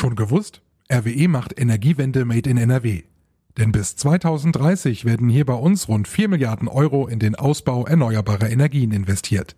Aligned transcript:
Schon 0.00 0.16
gewusst? 0.16 0.62
RWE 0.90 1.28
macht 1.28 1.60
Energiewende 1.60 2.24
Made 2.24 2.48
in 2.48 2.56
NRW. 2.56 3.02
Denn 3.58 3.70
bis 3.70 3.96
2030 3.96 5.04
werden 5.04 5.28
hier 5.28 5.44
bei 5.44 5.52
uns 5.52 5.88
rund 5.88 6.08
4 6.08 6.30
Milliarden 6.30 6.68
Euro 6.68 7.06
in 7.06 7.18
den 7.18 7.34
Ausbau 7.34 7.84
erneuerbarer 7.84 8.48
Energien 8.48 8.92
investiert. 8.92 9.56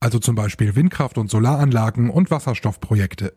Also 0.00 0.18
zum 0.18 0.34
Beispiel 0.34 0.74
Windkraft- 0.74 1.18
und 1.18 1.30
Solaranlagen 1.30 2.10
und 2.10 2.32
Wasserstoffprojekte. 2.32 3.32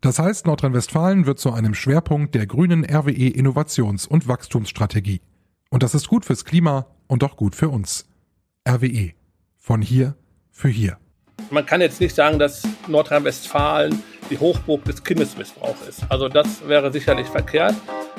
Das 0.00 0.18
heißt, 0.18 0.44
Nordrhein-Westfalen 0.44 1.24
wird 1.24 1.38
zu 1.38 1.52
einem 1.52 1.72
Schwerpunkt 1.72 2.34
der 2.34 2.48
grünen 2.48 2.84
RWE 2.84 3.28
Innovations- 3.28 4.08
und 4.08 4.26
Wachstumsstrategie. 4.26 5.20
Und 5.70 5.84
das 5.84 5.94
ist 5.94 6.08
gut 6.08 6.24
fürs 6.24 6.44
Klima 6.44 6.86
und 7.06 7.22
auch 7.22 7.36
gut 7.36 7.54
für 7.54 7.68
uns. 7.68 8.08
RWE. 8.68 9.12
Von 9.56 9.80
hier 9.80 10.16
für 10.50 10.68
hier. 10.68 10.98
Man 11.52 11.64
kann 11.64 11.80
jetzt 11.80 12.00
nicht 12.00 12.16
sagen, 12.16 12.40
dass 12.40 12.66
Nordrhein-Westfalen 12.88 14.02
die 14.30 14.38
Hochburg 14.38 14.84
des 14.84 15.02
Kindesmissbrauchs 15.02 15.86
ist. 15.88 16.00
Also 16.08 16.28
das 16.28 16.66
wäre 16.66 16.92
sicherlich 16.92 17.26
verkehrt, 17.26 17.74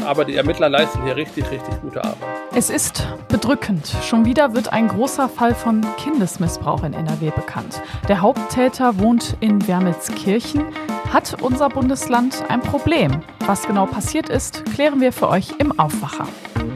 aber 0.05 0.25
die 0.25 0.35
Ermittler 0.35 0.69
leisten 0.69 1.03
hier 1.03 1.15
richtig, 1.15 1.49
richtig 1.51 1.81
gute 1.81 2.03
Arbeit. 2.03 2.17
Es 2.55 2.69
ist 2.69 3.07
bedrückend. 3.29 3.91
Schon 4.03 4.25
wieder 4.25 4.53
wird 4.53 4.71
ein 4.71 4.87
großer 4.87 5.29
Fall 5.29 5.55
von 5.55 5.85
Kindesmissbrauch 5.97 6.83
in 6.83 6.93
NRW 6.93 7.31
bekannt. 7.31 7.81
Der 8.07 8.21
Haupttäter 8.21 8.99
wohnt 8.99 9.37
in 9.39 9.67
Wermelskirchen. 9.67 10.65
Hat 11.11 11.41
unser 11.41 11.69
Bundesland 11.69 12.43
ein 12.49 12.61
Problem? 12.61 13.21
Was 13.45 13.67
genau 13.67 13.85
passiert 13.85 14.29
ist, 14.29 14.65
klären 14.73 14.99
wir 15.01 15.13
für 15.13 15.29
euch 15.29 15.51
im 15.59 15.77
Aufwacher. 15.79 16.27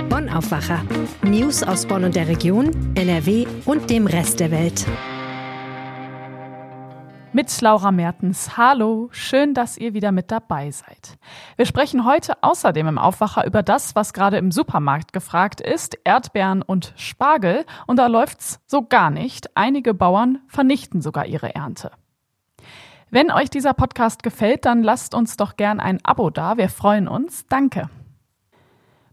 Bonn 0.10 0.30
Aufwacher. 0.30 0.80
News 1.24 1.64
aus 1.64 1.86
Bonn 1.86 2.04
und 2.04 2.16
der 2.16 2.28
Region, 2.28 2.72
NRW 2.96 3.46
und 3.66 3.90
dem 3.90 4.08
Rest 4.08 4.40
der 4.40 4.52
Welt 4.52 4.86
mit 7.34 7.62
Laura 7.62 7.92
Mertens. 7.92 8.58
Hallo, 8.58 9.10
schön, 9.12 9.54
dass 9.54 9.78
ihr 9.78 9.94
wieder 9.94 10.12
mit 10.12 10.32
dabei 10.32 10.72
seid. 10.72 11.18
Wir 11.56 11.66
sprechen 11.66 12.06
heute 12.06 12.42
außerdem 12.42 12.88
im 12.88 12.98
Aufwacher 12.98 13.46
über 13.46 13.64
das, 13.64 13.96
was 13.96 14.14
gerade 14.14 14.38
im 14.38 14.52
Supermarkt 14.52 15.14
gefragt 15.14 15.62
ist, 15.62 15.98
Erdbeeren 16.04 16.62
und 16.62 16.94
Spargel. 16.96 17.66
Und 17.86 17.98
da 17.98 18.08
läuft's 18.08 18.60
so 18.66 18.84
gar 18.84 19.10
nicht. 19.10 19.56
Einige 19.56 19.94
Bauern 19.94 20.40
vernichten 20.48 21.02
sogar 21.02 21.26
ihre 21.26 21.54
Ernte. 21.54 21.92
Wenn 23.10 23.32
euch 23.32 23.50
dieser 23.50 23.74
Podcast 23.74 24.24
gefällt, 24.24 24.66
dann 24.66 24.84
lasst 24.84 25.16
uns 25.16 25.38
doch 25.38 25.56
gern 25.56 25.80
ein 25.80 26.00
Abo 26.04 26.30
da. 26.30 26.58
Wir 26.58 26.70
freuen 26.70 27.08
uns. 27.08 27.46
Danke. 27.48 27.90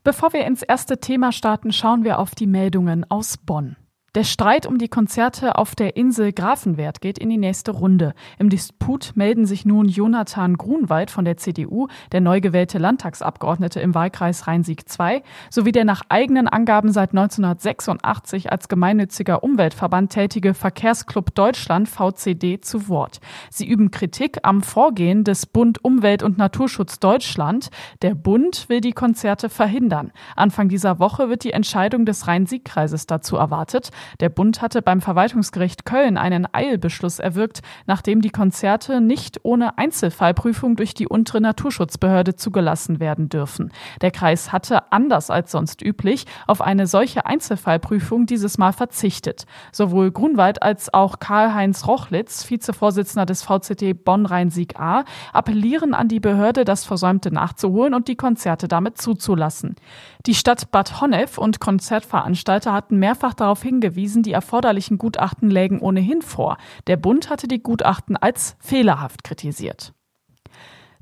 Bevor 0.03 0.33
wir 0.33 0.45
ins 0.45 0.63
erste 0.63 0.99
Thema 0.99 1.33
starten, 1.33 1.73
schauen 1.73 2.05
wir 2.05 2.19
auf 2.19 2.35
die 2.35 2.47
Meldungen 2.47 3.09
aus 3.09 3.39
Bonn. 3.39 3.77
Der 4.15 4.23
Streit 4.23 4.65
um 4.67 4.79
die 4.79 4.87
Konzerte 4.87 5.59
auf 5.59 5.75
der 5.75 5.97
Insel 5.97 6.33
Grafenwert 6.33 7.01
geht 7.01 7.19
in 7.19 7.31
die 7.31 7.37
nächste 7.37 7.73
Runde. 7.73 8.15
Im 8.39 8.49
Disput 8.49 9.11
melden 9.17 9.45
sich 9.45 9.65
nun 9.65 9.89
Jonathan 9.89 10.57
Grunwald 10.57 11.11
von 11.11 11.25
der 11.25 11.37
CDU, 11.37 11.89
der 12.13 12.21
neu 12.21 12.41
gewählte 12.41 12.79
Landtagsabgeordnete 12.79 13.81
im 13.81 13.93
Wahlkreis 13.93 14.47
Rhein-Sieg 14.47 14.85
II, 15.01 15.21
sowie 15.51 15.73
der 15.73 15.85
nach 15.85 16.03
eigenen 16.11 16.47
Angaben 16.47 16.93
seit 16.93 17.11
1986 17.11 18.53
als 18.53 18.69
gemeinnütziger 18.69 19.43
Umweltverband 19.43 20.13
tätige 20.13 20.55
Verkehrsclub 20.55 21.35
Deutschland 21.35 21.89
VCD 21.89 22.61
zu 22.61 22.87
Wort. 22.89 23.19
Sie 23.51 23.67
üben 23.67 23.91
Kritik 23.91 24.39
am 24.45 24.63
Vorgehen 24.63 25.25
des 25.25 25.45
Bund 25.45 25.85
Umwelt- 25.85 26.23
und 26.23 26.39
Naturschutz 26.39 27.01
Deutschland. 27.01 27.71
Der 28.03 28.15
Bund 28.15 28.69
will 28.69 28.81
die 28.81 28.93
Konzerte 28.93 29.49
verhindern. 29.49 30.13
Anfang 30.37 30.69
dieser 30.69 31.01
Woche 31.01 31.29
wird 31.29 31.43
die 31.43 31.53
Entscheidung 31.53 32.07
des 32.07 32.29
Rhein-Sieg-Kreises 32.29 33.09
dazu 33.09 33.35
erwartet. 33.35 33.91
Der 34.21 34.29
Bund 34.29 34.63
hatte 34.63 34.83
beim 34.83 35.01
Verwaltungsgericht 35.01 35.85
Köln 35.85 36.17
einen 36.17 36.47
Eilbeschluss 36.53 37.19
erwirkt, 37.19 37.63
nachdem 37.87 38.21
die 38.21 38.31
Konzerte 38.31 39.01
nicht 39.01 39.41
ohne 39.43 39.79
Einzelfallprüfung 39.79 40.77
durch 40.77 40.95
die 40.95 41.09
untere 41.09 41.41
Naturschutzbehörde 41.41 42.37
zugelassen 42.37 43.01
werden 43.01 43.29
dürfen. 43.29 43.73
Der 44.01 44.11
Kreis 44.11 44.53
hatte, 44.53 44.93
anders 44.93 45.31
als 45.31 45.51
sonst 45.53 45.83
üblich, 45.83 46.27
auf 46.47 46.61
eine 46.61 46.87
solche 46.87 47.27
Einzelfallprüfung 47.27 48.27
dieses 48.27 48.59
Mal 48.59 48.73
verzichtet. 48.73 49.47
Sowohl 49.73 50.11
Grunwald 50.11 50.63
als 50.63 50.93
auch 50.93 51.19
Karl-Heinz 51.19 51.87
Rochlitz, 51.87 52.49
Vizevorsitzender 52.49 53.27
des 53.27 53.43
VCT 53.43 54.05
Bonn-Rhein-Sieg 54.05 54.79
A, 54.79 55.05
appellieren 55.33 55.95
an 55.95 56.09
die 56.09 56.21
Behörde, 56.21 56.65
das 56.65 56.85
Versäumte 56.85 57.33
nachzuholen 57.33 57.95
und 57.95 58.09
die 58.09 58.17
Konzerte 58.17 58.69
damit 58.69 58.99
zuzulassen. 58.99 59.77
Die 60.27 60.35
Stadt 60.35 60.71
Bad 60.71 61.01
Honnef 61.01 61.39
und 61.39 61.61
Konzertveranstalter 61.61 62.73
hatten 62.73 62.99
mehrfach 62.99 63.35
darauf 63.35 63.63
hingewiesen, 63.63 63.94
hingewiesen, 63.95 64.23
die 64.23 64.33
erforderlichen 64.33 64.99
Gutachten 64.99 65.51
lägen 65.51 65.81
ohnehin 65.81 66.23
vor. 66.23 66.59
Der 66.87 66.97
Bund 66.97 67.31
hatte 67.31 67.49
die 67.49 67.63
Gutachten 67.63 68.17
als 68.17 68.57
fehlerhaft 68.61 69.25
kritisiert. 69.25 69.94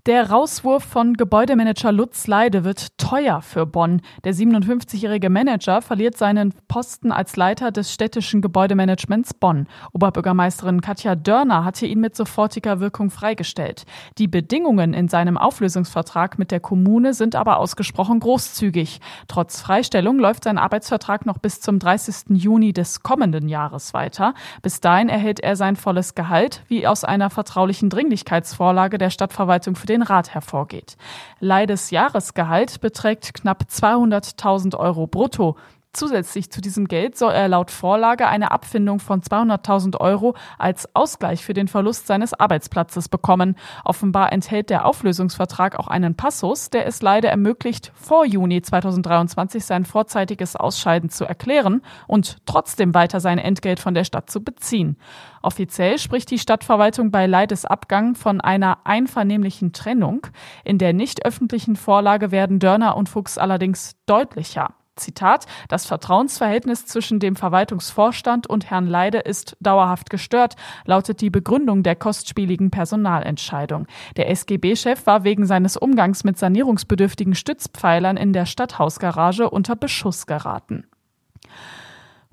Der 0.07 0.31
Rauswurf 0.31 0.83
von 0.83 1.15
Gebäudemanager 1.15 1.93
Lutz 1.93 2.27
Leide 2.27 2.65
wird 2.65 2.99
teuer 2.99 3.41
für 3.41 3.67
Bonn. 3.67 4.03
Der 4.25 4.35
57-jährige 4.35 5.31
Manager 5.31 5.81
verliert 5.81 6.17
seinen 6.17 6.53
Posten 6.67 7.13
als 7.13 7.37
Leiter 7.37 7.71
des 7.71 7.93
städtischen 7.93 8.43
Gebäudemanagements 8.43 9.33
Bonn. 9.33 9.69
Oberbürgermeisterin 9.93 10.81
Katja 10.81 11.15
Dörner 11.15 11.65
hatte 11.65 11.87
ihn 11.87 12.01
mit 12.01 12.17
sofortiger 12.17 12.81
Wirkung 12.81 13.11
freigestellt. 13.11 13.85
Die 14.19 14.27
Bedingungen 14.27 14.93
in 14.93 15.07
seinem 15.07 15.39
Auflösungsvertrag 15.39 16.37
mit 16.37 16.51
der 16.51 16.59
Kommune 16.59 17.15
sind 17.15 17.37
aber 17.37 17.59
ausgesprochen 17.59 18.19
großzügig. 18.19 19.01
Trotz 19.29 19.61
Freistellung 19.61 20.19
läuft 20.19 20.43
sein 20.43 20.59
Arbeitsvertrag 20.59 21.27
noch 21.27 21.39
bis 21.39 21.61
zum 21.61 21.79
30. 21.79 22.31
Juni 22.31 22.73
des 22.73 23.05
kommenden 23.05 23.49
Jahres 23.49 23.95
weiter. 23.95 24.35
Bis 24.63 24.81
dahin 24.81 25.09
erhält 25.09 25.39
er 25.39 25.55
sein 25.55 25.77
volles 25.77 26.17
Gehalt, 26.17 26.65
wie 26.67 26.89
aus 26.89 27.05
einer 27.05 27.31
vertraulichen 27.31 27.89
Dringlichkeitsvorlage 27.89 28.99
der 28.99 29.11
Stadtverwaltung 29.11 29.77
für 29.77 29.92
den 29.93 30.03
Rat 30.03 30.35
hervorgeht. 30.35 30.97
Leides 31.39 31.91
Jahresgehalt 31.91 32.81
beträgt 32.81 33.35
knapp 33.35 33.65
200.000 33.71 34.77
Euro 34.77 35.07
brutto. 35.07 35.57
Zusätzlich 35.95 36.51
zu 36.51 36.63
diesem 36.63 36.89
Geld 36.89 37.19
soll 37.19 37.33
er 37.33 37.49
laut 37.49 37.71
Vorlage 37.71 38.27
eine 38.27 38.51
Abfindung 38.51 38.99
von 38.99 39.21
200.000 39.21 40.01
Euro 40.01 40.35
als 40.59 40.89
Ausgleich 40.97 41.45
für 41.45 41.53
den 41.53 41.69
Verlust 41.69 42.07
seines 42.07 42.33
Arbeitsplatzes 42.33 43.11
bekommen. 43.11 43.57
Offenbar 43.85 44.33
enthält 44.33 44.71
der 44.71 44.87
Auflösungsvertrag 44.87 45.79
auch 45.79 45.89
einen 45.89 46.15
Passus, 46.15 46.71
der 46.71 46.87
es 46.87 47.03
leider 47.03 47.29
ermöglicht, 47.29 47.93
vor 47.95 48.25
Juni 48.25 48.63
2023 48.63 49.67
sein 49.67 49.85
vorzeitiges 49.85 50.57
Ausscheiden 50.57 51.11
zu 51.11 51.27
erklären 51.27 51.83
und 52.07 52.39
trotzdem 52.47 52.95
weiter 52.95 53.21
sein 53.21 53.37
Entgelt 53.37 53.79
von 53.79 53.93
der 53.93 54.05
Stadt 54.05 54.31
zu 54.31 54.43
beziehen. 54.43 54.97
Offiziell 55.43 55.99
spricht 55.99 56.31
die 56.31 56.39
Stadtverwaltung 56.39 57.11
bei 57.11 57.27
Leidesabgang 57.27 58.15
von 58.15 58.41
einer 58.41 58.79
einvernehmlichen 58.85 59.75
Trennung. 59.75 60.27
In 60.65 60.79
der 60.79 60.95
nicht 60.95 61.27
öffentlichen 61.27 61.77
Vorlage 61.77 62.31
werden 62.31 62.61
Dörner 62.61 62.97
und 62.97 63.11
Fuchs 63.11 63.37
allerdings 63.37 63.97
deutlicher. 64.07 64.71
Zitat, 64.97 65.47
das 65.69 65.87
Vertrauensverhältnis 65.87 66.87
zwischen 66.87 67.19
dem 67.19 67.35
Verwaltungsvorstand 67.35 68.47
und 68.47 68.71
Herrn 68.71 68.87
Leide 68.87 69.19
ist 69.19 69.57
dauerhaft 69.61 70.11
gestört, 70.11 70.57
lautet 70.85 71.21
die 71.21 71.31
Begründung 71.31 71.83
der 71.83 71.97
kostspieligen 71.97 72.71
Personalentscheidung. 72.71 73.87
Der 74.17 74.29
SGB-Chef 74.31 75.07
war 75.07 75.25
wegen 75.25 75.47
seines 75.47 75.77
Umgangs 75.77 76.25
mit 76.25 76.39
sanierungsbedürftigen 76.39 77.35
Stützpfeilern 77.35 78.17
in 78.17 78.33
der 78.33 78.47
Stadthausgarage 78.47 79.49
unter 79.49 79.77
Beschuss 79.77 80.27
geraten. 80.27 80.87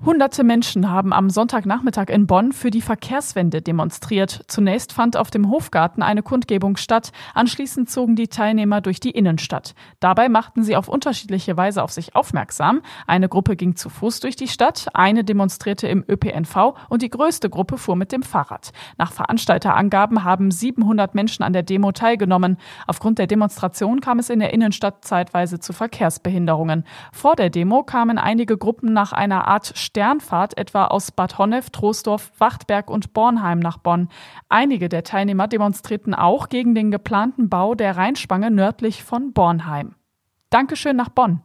Hunderte 0.05 0.45
Menschen 0.45 0.89
haben 0.89 1.11
am 1.11 1.29
Sonntagnachmittag 1.29 2.07
in 2.07 2.25
Bonn 2.25 2.53
für 2.53 2.71
die 2.71 2.79
Verkehrswende 2.79 3.61
demonstriert. 3.61 4.45
Zunächst 4.47 4.93
fand 4.93 5.17
auf 5.17 5.29
dem 5.29 5.51
Hofgarten 5.51 6.01
eine 6.01 6.23
Kundgebung 6.23 6.77
statt. 6.77 7.11
Anschließend 7.33 7.89
zogen 7.89 8.15
die 8.15 8.29
Teilnehmer 8.29 8.79
durch 8.79 9.01
die 9.01 9.11
Innenstadt. 9.11 9.75
Dabei 9.99 10.29
machten 10.29 10.63
sie 10.63 10.77
auf 10.77 10.87
unterschiedliche 10.87 11.57
Weise 11.57 11.83
auf 11.83 11.91
sich 11.91 12.15
aufmerksam. 12.15 12.81
Eine 13.07 13.27
Gruppe 13.27 13.57
ging 13.57 13.75
zu 13.75 13.89
Fuß 13.89 14.21
durch 14.21 14.37
die 14.37 14.47
Stadt, 14.47 14.87
eine 14.93 15.25
demonstrierte 15.25 15.89
im 15.89 16.05
ÖPNV 16.07 16.75
und 16.87 17.01
die 17.01 17.09
größte 17.09 17.49
Gruppe 17.49 17.77
fuhr 17.77 17.97
mit 17.97 18.13
dem 18.13 18.23
Fahrrad. 18.23 18.71
Nach 18.97 19.11
Veranstalterangaben 19.11 20.23
haben 20.23 20.49
700 20.49 21.13
Menschen 21.13 21.43
an 21.43 21.51
der 21.51 21.63
Demo 21.63 21.91
teilgenommen. 21.91 22.55
Aufgrund 22.87 23.19
der 23.19 23.27
Demonstration 23.27 23.99
kam 23.99 24.19
es 24.19 24.29
in 24.29 24.39
der 24.39 24.53
Innenstadt 24.53 25.03
zeitweise 25.03 25.59
zu 25.59 25.73
Verkehrsbehinderungen. 25.73 26.85
Vor 27.11 27.35
der 27.35 27.49
Demo 27.49 27.83
kamen 27.83 28.17
einige 28.17 28.57
Gruppen 28.57 28.93
nach 28.93 29.11
einer 29.11 29.45
Art 29.45 29.77
Sternfahrt 29.89 30.55
etwa 30.55 30.85
aus 30.85 31.11
Bad 31.11 31.39
Honnef, 31.39 31.71
Troisdorf, 31.71 32.31
Wachtberg 32.37 32.91
und 32.91 33.11
Bornheim 33.13 33.57
nach 33.57 33.79
Bonn. 33.79 34.09
Einige 34.47 34.87
der 34.87 35.03
Teilnehmer 35.03 35.47
demonstrierten 35.47 36.13
auch 36.13 36.49
gegen 36.49 36.75
den 36.75 36.91
geplanten 36.91 37.49
Bau 37.49 37.73
der 37.73 37.97
Rheinspange 37.97 38.51
nördlich 38.51 39.03
von 39.03 39.33
Bornheim. 39.33 39.95
Dankeschön 40.51 40.95
nach 40.95 41.09
Bonn. 41.09 41.41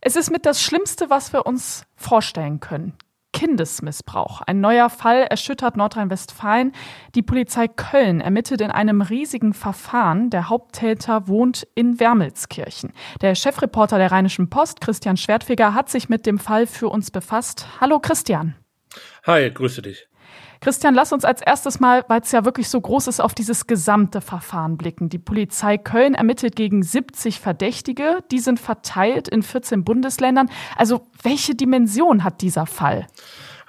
Es 0.00 0.16
ist 0.16 0.30
mit 0.30 0.46
das 0.46 0.62
Schlimmste, 0.62 1.10
was 1.10 1.34
wir 1.34 1.44
uns 1.44 1.84
vorstellen 1.94 2.58
können. 2.58 2.94
Kindesmissbrauch. 3.32 4.42
Ein 4.42 4.60
neuer 4.60 4.90
Fall 4.90 5.22
erschüttert 5.22 5.76
Nordrhein-Westfalen. 5.76 6.72
Die 7.14 7.22
Polizei 7.22 7.68
Köln 7.68 8.20
ermittelt 8.20 8.60
in 8.60 8.70
einem 8.70 9.02
riesigen 9.02 9.54
Verfahren. 9.54 10.30
Der 10.30 10.48
Haupttäter 10.48 11.28
wohnt 11.28 11.66
in 11.74 11.98
Wermelskirchen. 11.98 12.92
Der 13.20 13.34
Chefreporter 13.34 13.98
der 13.98 14.12
Rheinischen 14.12 14.50
Post, 14.50 14.80
Christian 14.80 15.16
Schwertfeger, 15.16 15.74
hat 15.74 15.88
sich 15.88 16.08
mit 16.08 16.26
dem 16.26 16.38
Fall 16.38 16.66
für 16.66 16.88
uns 16.88 17.10
befasst. 17.10 17.66
Hallo 17.80 17.98
Christian. 17.98 18.54
Hi, 19.26 19.50
grüße 19.50 19.82
dich. 19.82 20.06
Christian, 20.62 20.94
lass 20.94 21.12
uns 21.12 21.24
als 21.24 21.42
erstes 21.42 21.80
mal, 21.80 22.04
weil 22.06 22.20
es 22.20 22.30
ja 22.30 22.44
wirklich 22.44 22.68
so 22.68 22.80
groß 22.80 23.08
ist, 23.08 23.18
auf 23.20 23.34
dieses 23.34 23.66
gesamte 23.66 24.20
Verfahren 24.20 24.76
blicken. 24.76 25.08
Die 25.08 25.18
Polizei 25.18 25.76
Köln 25.76 26.14
ermittelt 26.14 26.54
gegen 26.54 26.84
70 26.84 27.40
Verdächtige. 27.40 28.22
Die 28.30 28.38
sind 28.38 28.60
verteilt 28.60 29.26
in 29.26 29.42
14 29.42 29.82
Bundesländern. 29.82 30.48
Also 30.76 31.08
welche 31.20 31.56
Dimension 31.56 32.22
hat 32.22 32.42
dieser 32.42 32.66
Fall? 32.66 33.08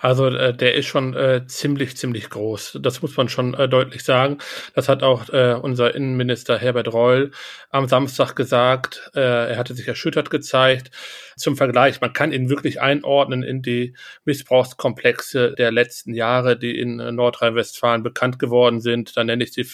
Also 0.04 0.28
äh, 0.28 0.54
der 0.54 0.76
ist 0.76 0.88
schon 0.88 1.14
äh, 1.14 1.48
ziemlich, 1.48 1.96
ziemlich 1.96 2.30
groß. 2.30 2.80
Das 2.82 3.02
muss 3.02 3.16
man 3.16 3.30
schon 3.30 3.54
äh, 3.54 3.70
deutlich 3.70 4.04
sagen. 4.04 4.40
Das 4.76 4.90
hat 4.90 5.02
auch 5.02 5.30
äh, 5.30 5.54
unser 5.54 5.96
Innenminister 5.96 6.58
Herbert 6.58 6.92
Reul 6.92 7.32
am 7.70 7.88
Samstag 7.88 8.36
gesagt. 8.36 9.12
Äh, 9.16 9.22
er 9.22 9.58
hatte 9.58 9.74
sich 9.74 9.88
erschüttert 9.88 10.30
gezeigt. 10.30 10.92
Zum 11.38 11.56
Vergleich, 11.56 12.02
man 12.02 12.12
kann 12.12 12.34
ihn 12.34 12.50
wirklich 12.50 12.82
einordnen 12.82 13.44
in 13.44 13.62
die 13.62 13.96
Missbrauchskomplexe 14.26 15.54
der 15.54 15.72
letzten 15.72 16.14
Jahre, 16.14 16.60
die 16.60 16.78
in 16.78 17.00
äh, 17.00 17.14
Nordrhein-Westfalen 17.14 18.04
bekannt 18.04 18.40
geworden 18.40 18.82
sind. 18.82 19.16
Da 19.16 19.24
nenne 19.24 19.46
ich 19.46 19.52
die, 19.52 19.66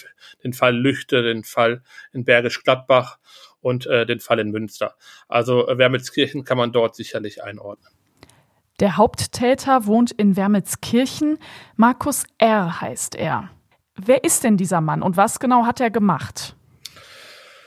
den 0.44 0.52
Fall 0.52 0.76
Lüchte, 0.76 1.24
den 1.24 1.42
Fall 1.42 1.82
in 2.12 2.24
Bergisch 2.24 2.62
Gladbach 2.62 3.18
und 3.60 3.88
äh, 3.88 4.06
den 4.06 4.20
Fall 4.20 4.38
in 4.38 4.52
Münster. 4.52 4.94
Also 5.26 5.66
äh, 5.66 5.76
Wermelskirchen 5.76 6.44
kann 6.44 6.56
man 6.56 6.70
dort 6.70 6.94
sicherlich 6.94 7.42
einordnen. 7.42 7.99
Der 8.80 8.96
Haupttäter 8.96 9.84
wohnt 9.84 10.10
in 10.10 10.36
Wermelskirchen. 10.36 11.38
Markus 11.76 12.24
R. 12.38 12.80
heißt 12.80 13.14
er. 13.14 13.50
Wer 13.94 14.24
ist 14.24 14.42
denn 14.42 14.56
dieser 14.56 14.80
Mann 14.80 15.02
und 15.02 15.18
was 15.18 15.38
genau 15.38 15.66
hat 15.66 15.80
er 15.80 15.90
gemacht? 15.90 16.56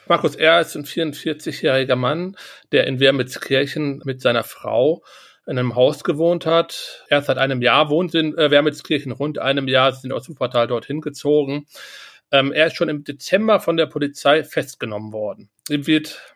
Markus 0.08 0.36
R. 0.36 0.60
ist 0.60 0.76
ein 0.76 0.86
44-jähriger 0.86 1.96
Mann, 1.96 2.36
der 2.72 2.88
in 2.88 3.00
Wermelskirchen 3.00 4.02
mit 4.06 4.22
seiner 4.22 4.44
Frau 4.44 5.04
in 5.46 5.60
einem 5.60 5.76
Haus 5.76 6.04
gewohnt 6.04 6.48
hat. 6.48 7.06
Erst 7.10 7.28
seit 7.28 7.38
einem 7.38 7.62
Jahr 7.62 7.92
wohnt 7.92 8.16
in 8.16 8.36
äh, 8.36 8.50
Wermelskirchen, 8.50 9.12
rund 9.12 9.38
einem 9.38 9.68
Jahr 9.68 9.92
sind 9.92 10.12
aus 10.14 10.28
Wuppertal 10.30 10.66
dorthin 10.66 11.00
gezogen. 11.00 11.68
Ähm, 12.32 12.52
er 12.52 12.68
ist 12.68 12.76
schon 12.76 12.90
im 12.90 13.04
Dezember 13.04 13.60
von 13.60 13.78
der 13.78 13.86
Polizei 13.86 14.44
festgenommen 14.44 15.14
worden. 15.14 15.50
Ihm 15.70 15.86
wird 15.86 16.33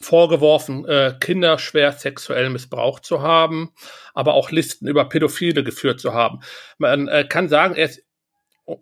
vorgeworfen, 0.00 0.84
äh, 0.86 1.14
Kinder 1.20 1.58
schwer 1.58 1.92
sexuell 1.92 2.50
missbraucht 2.50 3.04
zu 3.04 3.22
haben, 3.22 3.72
aber 4.14 4.34
auch 4.34 4.50
Listen 4.50 4.86
über 4.86 5.08
Pädophile 5.08 5.64
geführt 5.64 6.00
zu 6.00 6.14
haben. 6.14 6.40
Man 6.78 7.08
äh, 7.08 7.24
kann 7.28 7.48
sagen, 7.48 7.74
er 7.74 7.86
ist 7.86 8.07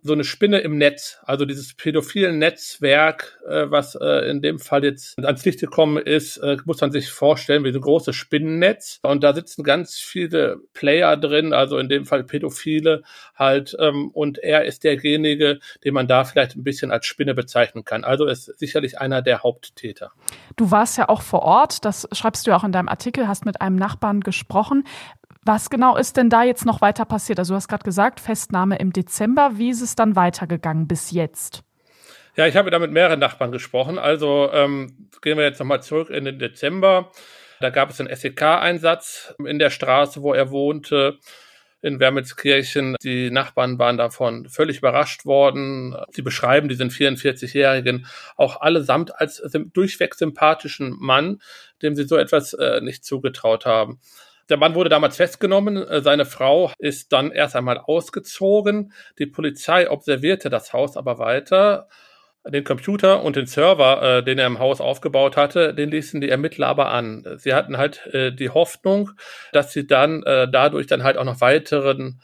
so 0.03 0.13
eine 0.13 0.25
Spinne 0.25 0.59
im 0.59 0.79
Netz, 0.79 1.19
also 1.23 1.45
dieses 1.45 1.75
pädophilen 1.75 2.39
Netzwerk, 2.39 3.39
äh, 3.49 3.71
was 3.71 3.95
äh, 3.95 4.29
in 4.29 4.43
dem 4.43 4.59
Fall 4.59 4.85
jetzt 4.85 5.19
ans 5.19 5.45
Licht 5.45 5.61
gekommen 5.61 5.99
ist, 5.99 6.39
äh, 6.39 6.57
muss 6.65 6.81
man 6.81 6.91
sich 6.91 7.11
vorstellen 7.11 7.63
wie 7.65 7.73
so 7.73 7.79
ein 7.79 7.83
großes 7.83 8.15
Spinnennetz. 8.17 8.99
Und 9.03 9.23
da 9.23 9.33
sitzen 9.33 9.63
ganz 9.63 9.95
viele 9.99 10.59
Player 10.73 11.17
drin, 11.17 11.53
also 11.53 11.79
in 11.79 11.89
dem 11.89 12.05
Fall 12.05 12.25
Pädophile 12.25 13.03
halt. 13.37 13.77
Ähm, 13.79 14.11
und 14.13 14.39
er 14.39 14.65
ist 14.65 14.83
derjenige, 14.83 15.61
den 15.85 15.95
man 15.95 16.09
da 16.09 16.25
vielleicht 16.25 16.57
ein 16.57 16.65
bisschen 16.65 16.91
als 16.91 17.07
Spinne 17.07 17.35
bezeichnen 17.35 17.85
kann. 17.85 18.03
Also 18.05 18.27
ist 18.27 18.59
sicherlich 18.59 18.99
einer 18.99 19.23
der 19.23 19.43
Haupttäter. 19.43 20.11
Du 20.57 20.71
warst 20.71 20.99
ja 20.99 21.09
auch 21.09 21.23
vor 21.23 21.43
Ort, 21.43 21.85
das 21.85 22.09
schreibst 22.13 22.47
du 22.47 22.51
ja 22.51 22.57
auch 22.57 22.65
in 22.65 22.73
deinem 22.73 22.89
Artikel, 22.89 23.29
hast 23.29 23.45
mit 23.47 23.61
einem 23.61 23.77
Nachbarn 23.77 24.21
gesprochen. 24.21 24.85
Was 25.47 25.71
genau 25.71 25.97
ist 25.97 26.17
denn 26.17 26.29
da 26.29 26.43
jetzt 26.43 26.67
noch 26.67 26.81
weiter 26.81 27.05
passiert? 27.05 27.39
Also 27.39 27.55
du 27.55 27.57
hast 27.57 27.69
gerade 27.69 27.85
gesagt, 27.85 28.19
Festnahme 28.19 28.79
im 28.81 28.93
Dezember. 28.93 29.53
Wie 29.55 29.71
ist 29.71 29.81
es 29.81 29.95
dann 29.95 30.17
weitergegangen 30.17 30.89
bis 30.89 31.13
jetzt? 31.13 31.63
Ja, 32.35 32.49
ich 32.49 32.57
habe 32.57 32.73
da 32.73 32.81
mit 32.81 32.91
mehreren 32.91 33.21
Nachbarn 33.21 33.53
gesprochen. 33.53 33.97
Also 33.97 34.51
ähm, 34.53 35.09
gehen 35.23 35.39
wir 35.39 35.45
jetzt 35.45 35.61
nochmal 35.61 35.85
zurück 35.85 36.11
in 36.11 36.25
den 36.25 36.41
Dezember. 36.41 37.13
Da 37.61 37.71
gab 37.71 37.91
es 37.91 38.01
einen 38.01 38.13
SEK-Einsatz 38.13 39.37
in 39.39 39.61
der 39.61 39.71
Straße, 39.71 40.21
wo 40.21 40.35
er 40.35 40.51
wohnte, 40.51 41.21
in 41.81 42.01
Wermelskirchen. 42.01 42.97
Die 43.01 43.31
Nachbarn 43.31 43.79
waren 43.79 43.99
davon 43.99 44.49
völlig 44.49 44.79
überrascht 44.79 45.27
worden. 45.27 45.95
Sie 46.11 46.23
beschreiben 46.23 46.69
diesen 46.69 46.91
44-Jährigen 46.91 48.07
auch 48.35 48.61
allesamt 48.61 49.15
als 49.21 49.41
durchweg 49.73 50.17
sympathischen 50.17 50.97
Mann, 50.99 51.41
dem 51.83 51.95
sie 51.95 52.05
so 52.05 52.17
etwas 52.17 52.53
äh, 52.53 52.81
nicht 52.81 53.05
zugetraut 53.05 53.65
haben. 53.65 54.01
Der 54.49 54.57
Mann 54.57 54.75
wurde 54.75 54.91
damals 54.91 55.17
festgenommen. 55.17 55.77
Äh, 55.77 56.03
seine 56.03 56.25
Frau 56.25 56.73
ist 56.79 57.13
dann 57.13 57.31
erst 57.33 57.57
einmal 57.57 57.79
ausgezogen. 57.79 58.93
Die 59.19 59.27
Polizei 59.27 59.91
observierte 59.91 60.51
das 60.51 60.73
Haus 60.73 60.97
aber 60.97 61.19
weiter. 61.19 61.89
Den 62.49 62.63
Computer 62.63 63.25
und 63.25 63.35
den 63.35 63.47
Server, 63.47 64.19
äh, 64.19 64.23
den 64.23 64.39
er 64.39 64.47
im 64.47 64.61
Haus 64.61 64.81
aufgebaut 64.81 65.37
hatte, 65.37 65.75
den 65.75 65.91
ließen 65.91 66.21
die 66.21 66.29
Ermittler 66.29 66.69
aber 66.69 66.91
an. 66.91 67.25
Sie 67.39 67.55
hatten 67.55 67.77
halt 67.77 68.07
äh, 68.13 68.33
die 68.33 68.51
Hoffnung, 68.51 69.11
dass 69.53 69.73
sie 69.73 69.87
dann 69.87 70.23
äh, 70.23 70.49
dadurch 70.49 70.87
dann 70.87 71.03
halt 71.03 71.17
auch 71.17 71.25
noch 71.25 71.41
weiteren 71.41 72.21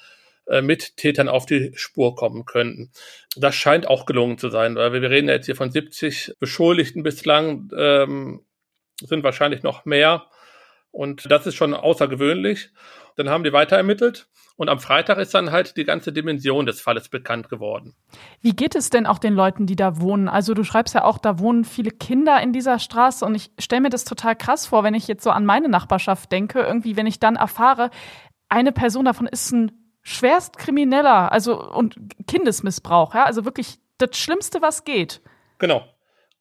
äh, 0.46 0.62
Mittätern 0.62 1.28
auf 1.28 1.44
die 1.44 1.72
Spur 1.74 2.14
kommen 2.14 2.44
könnten. 2.44 2.92
Das 3.36 3.56
scheint 3.56 3.88
auch 3.88 4.06
gelungen 4.06 4.38
zu 4.38 4.48
sein, 4.48 4.76
weil 4.76 4.92
wir 4.92 5.10
reden 5.10 5.28
jetzt 5.28 5.46
hier 5.46 5.56
von 5.56 5.72
70 5.72 6.34
Beschuldigten 6.38 7.02
bislang, 7.02 7.70
ähm, 7.76 8.44
sind 9.00 9.24
wahrscheinlich 9.24 9.64
noch 9.64 9.84
mehr. 9.84 10.26
Und 10.92 11.30
das 11.30 11.46
ist 11.46 11.56
schon 11.56 11.74
außergewöhnlich. 11.74 12.70
Dann 13.16 13.28
haben 13.28 13.44
die 13.44 13.52
weiter 13.52 13.76
ermittelt 13.76 14.28
und 14.56 14.68
am 14.68 14.78
Freitag 14.78 15.18
ist 15.18 15.34
dann 15.34 15.50
halt 15.50 15.76
die 15.76 15.84
ganze 15.84 16.12
Dimension 16.12 16.66
des 16.66 16.80
Falles 16.80 17.08
bekannt 17.08 17.48
geworden. 17.48 17.94
Wie 18.40 18.54
geht 18.54 18.74
es 18.74 18.90
denn 18.90 19.06
auch 19.06 19.18
den 19.18 19.34
Leuten, 19.34 19.66
die 19.66 19.76
da 19.76 20.00
wohnen? 20.00 20.28
Also 20.28 20.54
du 20.54 20.64
schreibst 20.64 20.94
ja 20.94 21.04
auch, 21.04 21.18
da 21.18 21.38
wohnen 21.38 21.64
viele 21.64 21.90
Kinder 21.90 22.40
in 22.40 22.52
dieser 22.52 22.78
Straße 22.78 23.24
und 23.24 23.34
ich 23.34 23.50
stelle 23.58 23.82
mir 23.82 23.90
das 23.90 24.04
total 24.04 24.36
krass 24.36 24.66
vor, 24.66 24.84
wenn 24.84 24.94
ich 24.94 25.08
jetzt 25.08 25.24
so 25.24 25.30
an 25.30 25.44
meine 25.44 25.68
Nachbarschaft 25.68 26.30
denke, 26.30 26.60
irgendwie, 26.60 26.96
wenn 26.96 27.06
ich 27.06 27.18
dann 27.18 27.36
erfahre, 27.36 27.90
eine 28.48 28.72
Person 28.72 29.06
davon 29.06 29.26
ist 29.26 29.50
ein 29.52 29.72
Schwerstkrimineller, 30.02 31.32
also 31.32 31.62
und 31.70 31.96
Kindesmissbrauch, 32.26 33.14
ja, 33.14 33.24
also 33.24 33.44
wirklich 33.44 33.78
das 33.98 34.16
Schlimmste, 34.18 34.60
was 34.60 34.84
geht. 34.84 35.22
Genau. 35.58 35.84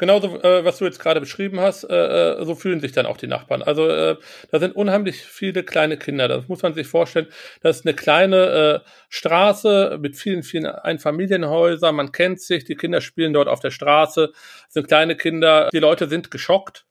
Genauso, 0.02 0.42
äh, 0.42 0.66
was 0.66 0.80
du 0.80 0.86
jetzt 0.86 1.00
gerade 1.00 1.20
beschrieben 1.20 1.60
hast, 1.60 1.84
äh, 1.84 2.40
äh, 2.40 2.44
so 2.44 2.56
fühlen 2.56 2.80
sich 2.80 2.92
dann 2.92 3.06
auch 3.06 3.18
die 3.18 3.28
Nachbarn. 3.28 3.62
Also 3.62 3.88
äh, 3.88 4.18
da 4.50 4.60
sind 4.60 4.76
unheimlich 4.76 5.22
viele 5.22 5.62
kleine 5.62 5.96
Kinder. 5.96 6.28
Das 6.28 6.48
muss 6.48 6.64
man 6.64 6.74
sich 6.74 6.88
vorstellen. 6.88 7.28
Das 7.62 7.78
ist 7.78 7.86
eine 7.86 7.94
kleine 7.94 8.82
äh, 8.84 8.90
Straße 9.10 10.00
mit 10.02 10.16
vielen, 10.16 10.42
vielen 10.42 10.66
Einfamilienhäusern. 10.66 11.94
Man 11.94 12.12
kennt 12.12 12.42
sich, 12.42 12.64
die 12.64 12.74
Kinder 12.74 13.00
spielen 13.00 13.32
dort 13.34 13.48
auf 13.48 13.60
der 13.60 13.70
Straße, 13.70 14.32
das 14.34 14.74
sind 14.74 14.88
kleine 14.88 15.16
Kinder. 15.16 15.70
Die 15.72 15.78
Leute 15.78 16.08
sind 16.08 16.32
geschockt. 16.32 16.88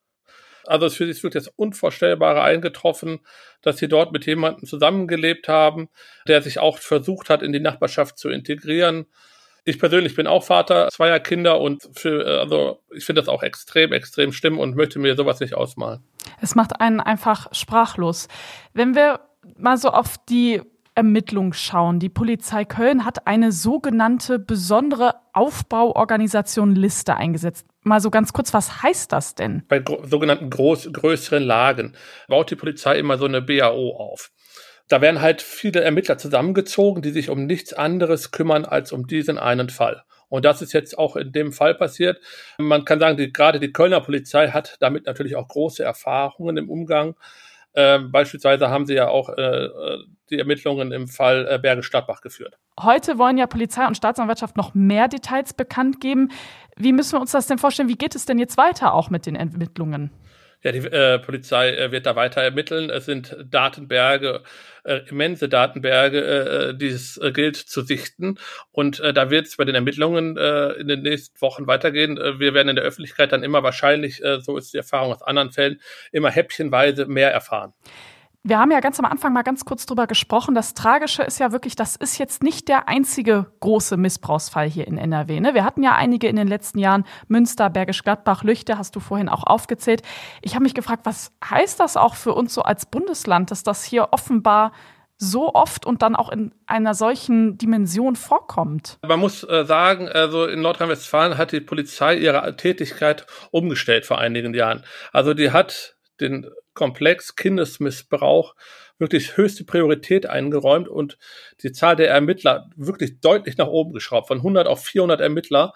Also 0.65 0.87
es 0.87 1.01
ist 1.01 1.25
wirklich 1.25 1.43
das 1.43 1.53
Unvorstellbare 1.57 2.43
eingetroffen, 2.43 3.27
dass 3.61 3.79
sie 3.79 3.89
dort 3.89 4.12
mit 4.12 4.25
jemandem 4.25 4.69
zusammengelebt 4.69 5.49
haben, 5.49 5.89
der 6.29 6.43
sich 6.43 6.61
auch 6.61 6.79
versucht 6.79 7.29
hat, 7.29 7.43
in 7.43 7.53
die 7.53 7.59
Nachbarschaft 7.59 8.19
zu 8.19 8.29
integrieren. 8.29 9.07
Ich 9.71 9.79
persönlich 9.79 10.17
bin 10.17 10.27
auch 10.27 10.43
Vater 10.43 10.89
zweier 10.91 11.21
Kinder 11.21 11.61
und 11.61 11.89
für, 11.93 12.41
also 12.41 12.81
ich 12.93 13.05
finde 13.05 13.23
das 13.23 13.29
auch 13.29 13.45
extrem, 13.45 13.93
extrem 13.93 14.33
schlimm 14.33 14.59
und 14.59 14.75
möchte 14.75 14.99
mir 14.99 15.15
sowas 15.15 15.39
nicht 15.39 15.55
ausmalen. 15.55 16.03
Es 16.41 16.57
macht 16.57 16.81
einen 16.81 16.99
einfach 16.99 17.47
sprachlos. 17.53 18.27
Wenn 18.75 18.97
wir 18.97 19.21
mal 19.57 19.79
so 19.79 19.91
auf 19.91 20.17
die 20.29 20.61
Ermittlungen 20.97 21.53
schauen. 21.53 22.00
Die 22.00 22.09
Polizei 22.09 22.65
Köln 22.65 23.05
hat 23.05 23.27
eine 23.27 23.53
sogenannte 23.53 24.39
besondere 24.39 25.15
Aufbauorganisation 25.33 26.75
Liste 26.75 27.17
eingesetzt. 27.17 27.65
Mal 27.85 28.00
so 28.00 28.11
ganz 28.11 28.33
kurz, 28.33 28.53
was 28.53 28.83
heißt 28.83 29.12
das 29.12 29.35
denn? 29.35 29.62
Bei 29.69 29.83
sogenannten 30.03 30.50
groß, 30.50 30.93
größeren 30.93 31.43
Lagen 31.43 31.95
baut 32.29 32.50
die 32.50 32.57
Polizei 32.57 32.99
immer 32.99 33.19
so 33.19 33.25
eine 33.25 33.41
BAO 33.41 33.97
auf 33.97 34.31
da 34.90 35.00
werden 35.00 35.20
halt 35.20 35.40
viele 35.40 35.80
Ermittler 35.82 36.18
zusammengezogen, 36.18 37.00
die 37.00 37.11
sich 37.11 37.30
um 37.30 37.47
nichts 37.47 37.73
anderes 37.73 38.32
kümmern 38.32 38.64
als 38.64 38.92
um 38.92 39.06
diesen 39.06 39.38
einen 39.38 39.70
Fall. 39.70 40.02
Und 40.28 40.44
das 40.44 40.62
ist 40.62 40.73
jetzt 40.73 40.99
auch 40.99 41.14
in 41.16 41.32
dem 41.32 41.52
Fall 41.52 41.75
passiert. 41.75 42.20
Man 42.59 42.85
kann 42.85 42.99
sagen, 42.99 43.16
die, 43.16 43.32
gerade 43.32 43.61
die 43.61 43.73
Kölner 43.73 44.00
Polizei 44.00 44.49
hat 44.49 44.76
damit 44.80 45.06
natürlich 45.06 45.37
auch 45.37 45.47
große 45.47 45.82
Erfahrungen 45.82 46.56
im 46.56 46.68
Umgang. 46.68 47.14
Ähm, 47.73 48.11
beispielsweise 48.11 48.68
haben 48.68 48.85
sie 48.85 48.94
ja 48.94 49.09
auch 49.09 49.28
äh, 49.28 49.68
die 50.28 50.40
Ermittlungen 50.40 50.90
im 50.90 51.06
Fall 51.06 51.47
äh, 51.49 51.59
Berge 51.61 51.85
Stadtbach 51.85 52.20
geführt. 52.20 52.59
Heute 52.80 53.16
wollen 53.16 53.38
ja 53.38 53.47
Polizei 53.47 53.87
und 53.87 53.97
Staatsanwaltschaft 53.97 54.56
noch 54.56 54.75
mehr 54.75 55.06
Details 55.06 55.54
bekannt 55.54 56.00
geben. 56.00 56.32
Wie 56.76 56.92
müssen 56.92 57.12
wir 57.12 57.20
uns 57.20 57.30
das 57.30 57.47
denn 57.47 57.59
vorstellen? 57.59 57.88
Wie 57.88 57.97
geht 57.97 58.16
es 58.16 58.26
denn 58.26 58.40
jetzt 58.40 58.56
weiter 58.56 58.92
auch 58.94 59.09
mit 59.09 59.26
den 59.26 59.37
Ermittlungen? 59.37 60.11
Ja, 60.62 60.73
die 60.73 60.79
äh, 60.79 61.19
Polizei 61.19 61.71
äh, 61.75 61.90
wird 61.90 62.05
da 62.05 62.17
weiter 62.17 62.43
ermitteln. 62.43 62.90
Es 62.90 63.07
sind 63.07 63.35
Datenberge, 63.45 64.43
äh, 64.85 65.00
immense 65.09 65.49
Datenberge, 65.49 66.21
äh, 66.21 66.71
äh 66.71 66.75
die 66.75 66.88
es 66.88 67.17
äh, 67.17 67.33
gilt 67.33 67.57
zu 67.57 67.81
sichten. 67.81 68.38
Und 68.71 69.00
äh, 69.00 69.14
da 69.14 69.31
wird 69.31 69.47
es 69.47 69.57
bei 69.57 69.64
den 69.64 69.75
Ermittlungen 69.75 70.37
äh, 70.37 70.73
in 70.73 70.88
den 70.88 71.00
nächsten 71.02 71.40
Wochen 71.40 71.67
weitergehen. 71.67 72.19
Äh, 72.19 72.38
wir 72.38 72.52
werden 72.52 72.69
in 72.69 72.76
der 72.76 72.85
Öffentlichkeit 72.85 73.33
dann 73.33 73.43
immer 73.43 73.62
wahrscheinlich, 73.62 74.23
äh, 74.23 74.40
so 74.40 74.59
ist 74.59 74.75
die 74.75 74.79
Erfahrung 74.79 75.12
aus 75.12 75.23
anderen 75.23 75.50
Fällen, 75.50 75.81
immer 76.12 76.31
häppchenweise 76.31 77.07
mehr 77.07 77.33
erfahren. 77.33 77.73
Wir 78.42 78.59
haben 78.59 78.70
ja 78.70 78.80
ganz 78.80 78.99
am 78.99 79.04
Anfang 79.04 79.35
mal 79.35 79.42
ganz 79.42 79.66
kurz 79.66 79.85
drüber 79.85 80.06
gesprochen. 80.06 80.54
Das 80.54 80.73
Tragische 80.73 81.23
ist 81.23 81.38
ja 81.38 81.52
wirklich, 81.52 81.76
das 81.76 81.97
ist 81.97 82.16
jetzt 82.16 82.42
nicht 82.42 82.68
der 82.68 82.88
einzige 82.88 83.52
große 83.61 83.99
Missbrauchsfall 83.99 84.66
hier 84.66 84.87
in 84.87 84.97
NRW. 84.97 85.40
Ne? 85.40 85.52
Wir 85.52 85.62
hatten 85.62 85.82
ja 85.82 85.94
einige 85.94 86.26
in 86.26 86.37
den 86.37 86.49
letzten 86.49 86.78
Jahren. 86.78 87.04
Münster, 87.28 87.68
Bergisch 87.68 88.02
Gladbach, 88.02 88.42
Lüchte 88.42 88.78
hast 88.78 88.97
du 88.97 89.00
vorhin 89.00 89.28
auch 89.28 89.44
aufgezählt. 89.44 90.00
Ich 90.40 90.54
habe 90.54 90.62
mich 90.62 90.73
gefragt, 90.73 91.04
was 91.04 91.32
heißt 91.44 91.78
das 91.80 91.99
auch 91.99 92.14
für 92.14 92.32
uns 92.32 92.54
so 92.54 92.62
als 92.62 92.87
Bundesland, 92.87 93.50
dass 93.50 93.62
das 93.62 93.85
hier 93.85 94.09
offenbar 94.12 94.73
so 95.18 95.52
oft 95.52 95.85
und 95.85 96.00
dann 96.00 96.16
auch 96.16 96.30
in 96.30 96.54
einer 96.66 96.94
solchen 96.94 97.59
Dimension 97.59 98.16
vorkommt. 98.16 98.99
Man 99.06 99.20
muss 99.20 99.44
äh, 99.44 99.66
sagen, 99.66 100.09
also 100.09 100.47
in 100.47 100.62
Nordrhein-Westfalen 100.62 101.37
hat 101.37 101.52
die 101.52 101.61
Polizei 101.61 102.16
ihre 102.16 102.56
Tätigkeit 102.56 103.26
umgestellt 103.50 104.06
vor 104.06 104.16
einigen 104.16 104.54
Jahren. 104.54 104.82
Also 105.12 105.35
die 105.35 105.50
hat 105.50 105.97
den 106.21 106.50
Komplex 106.75 107.37
Kindesmissbrauch 107.37 108.55
wirklich 108.99 109.37
höchste 109.37 109.65
Priorität 109.65 110.27
eingeräumt 110.27 110.89
und 110.89 111.19
die 111.62 111.73
Zahl 111.73 111.97
der 111.97 112.11
Ermittler 112.11 112.71
wirklich 112.77 113.21
deutlich 113.21 113.57
nach 113.57 113.69
oben 113.69 113.93
geschraubt, 113.93 114.29
von 114.29 114.39
100 114.39 114.67
auf 114.67 114.85
400 114.85 115.21
Ermittler, 115.21 115.73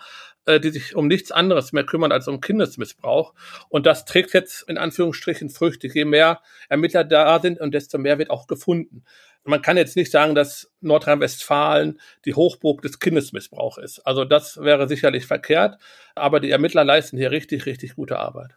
äh, 0.46 0.60
die 0.60 0.70
sich 0.70 0.94
um 0.94 1.08
nichts 1.08 1.32
anderes 1.32 1.72
mehr 1.72 1.84
kümmern 1.84 2.12
als 2.12 2.28
um 2.28 2.40
Kindesmissbrauch. 2.40 3.34
Und 3.68 3.86
das 3.86 4.04
trägt 4.04 4.34
jetzt 4.34 4.68
in 4.68 4.78
Anführungsstrichen 4.78 5.48
Früchte. 5.48 5.88
Je 5.88 6.04
mehr 6.04 6.40
Ermittler 6.68 7.04
da 7.04 7.40
sind 7.40 7.60
und 7.60 7.72
desto 7.72 7.98
mehr 7.98 8.18
wird 8.18 8.30
auch 8.30 8.46
gefunden. 8.46 9.04
Man 9.46 9.62
kann 9.62 9.76
jetzt 9.76 9.96
nicht 9.96 10.10
sagen, 10.10 10.34
dass 10.34 10.72
Nordrhein-Westfalen 10.80 12.00
die 12.24 12.34
Hochburg 12.34 12.80
des 12.80 12.98
Kindesmissbrauchs 12.98 13.76
ist. 13.78 13.98
Also 14.00 14.24
das 14.24 14.58
wäre 14.58 14.88
sicherlich 14.88 15.26
verkehrt, 15.26 15.78
aber 16.14 16.40
die 16.40 16.50
Ermittler 16.50 16.84
leisten 16.84 17.18
hier 17.18 17.30
richtig, 17.30 17.66
richtig 17.66 17.94
gute 17.94 18.18
Arbeit. 18.18 18.54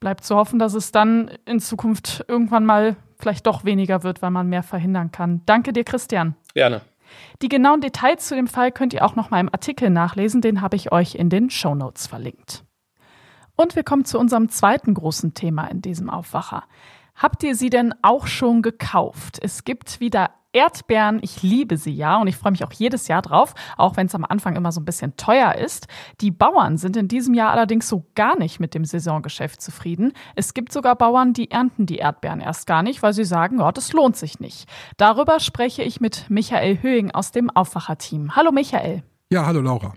Bleibt 0.00 0.24
zu 0.24 0.36
hoffen, 0.36 0.58
dass 0.58 0.74
es 0.74 0.92
dann 0.92 1.30
in 1.46 1.60
Zukunft 1.60 2.24
irgendwann 2.28 2.66
mal 2.66 2.96
vielleicht 3.18 3.46
doch 3.46 3.64
weniger 3.64 4.02
wird, 4.02 4.22
weil 4.22 4.30
man 4.30 4.48
mehr 4.48 4.62
verhindern 4.62 5.10
kann. 5.10 5.42
Danke 5.46 5.72
dir, 5.72 5.84
Christian. 5.84 6.36
Gerne. 6.54 6.82
Die 7.42 7.48
genauen 7.48 7.80
Details 7.80 8.26
zu 8.26 8.34
dem 8.34 8.46
Fall 8.46 8.72
könnt 8.72 8.92
ihr 8.92 9.04
auch 9.04 9.16
noch 9.16 9.30
mal 9.30 9.40
im 9.40 9.48
Artikel 9.52 9.90
nachlesen, 9.90 10.40
den 10.40 10.60
habe 10.60 10.76
ich 10.76 10.92
euch 10.92 11.14
in 11.14 11.30
den 11.30 11.50
Show 11.50 11.74
Notes 11.74 12.06
verlinkt. 12.06 12.64
Und 13.56 13.74
wir 13.74 13.84
kommen 13.84 14.04
zu 14.04 14.18
unserem 14.18 14.48
zweiten 14.50 14.92
großen 14.92 15.32
Thema 15.32 15.66
in 15.68 15.80
diesem 15.80 16.10
Aufwacher. 16.10 16.64
Habt 17.14 17.42
ihr 17.42 17.54
sie 17.54 17.70
denn 17.70 17.94
auch 18.02 18.26
schon 18.26 18.60
gekauft? 18.60 19.38
Es 19.40 19.64
gibt 19.64 20.00
wieder 20.00 20.30
Erdbeeren, 20.56 21.18
ich 21.20 21.42
liebe 21.42 21.76
sie 21.76 21.92
ja 21.92 22.16
und 22.16 22.28
ich 22.28 22.36
freue 22.36 22.52
mich 22.52 22.64
auch 22.64 22.72
jedes 22.72 23.08
Jahr 23.08 23.20
drauf, 23.20 23.54
auch 23.76 23.98
wenn 23.98 24.06
es 24.06 24.14
am 24.14 24.24
Anfang 24.24 24.56
immer 24.56 24.72
so 24.72 24.80
ein 24.80 24.86
bisschen 24.86 25.14
teuer 25.18 25.54
ist. 25.54 25.86
Die 26.22 26.30
Bauern 26.30 26.78
sind 26.78 26.96
in 26.96 27.08
diesem 27.08 27.34
Jahr 27.34 27.50
allerdings 27.50 27.90
so 27.90 28.06
gar 28.14 28.38
nicht 28.38 28.58
mit 28.58 28.72
dem 28.72 28.86
Saisongeschäft 28.86 29.60
zufrieden. 29.60 30.14
Es 30.34 30.54
gibt 30.54 30.72
sogar 30.72 30.96
Bauern, 30.96 31.34
die 31.34 31.50
ernten 31.50 31.84
die 31.84 31.98
Erdbeeren 31.98 32.40
erst 32.40 32.66
gar 32.66 32.82
nicht, 32.82 33.02
weil 33.02 33.12
sie 33.12 33.26
sagen, 33.26 33.58
ja, 33.58 33.70
das 33.70 33.92
lohnt 33.92 34.16
sich 34.16 34.40
nicht. 34.40 34.66
Darüber 34.96 35.40
spreche 35.40 35.82
ich 35.82 36.00
mit 36.00 36.24
Michael 36.30 36.82
Höhing 36.82 37.10
aus 37.10 37.32
dem 37.32 37.50
Aufwacherteam. 37.50 38.34
Hallo 38.34 38.50
Michael. 38.50 39.02
Ja, 39.30 39.44
hallo 39.44 39.60
Laura. 39.60 39.92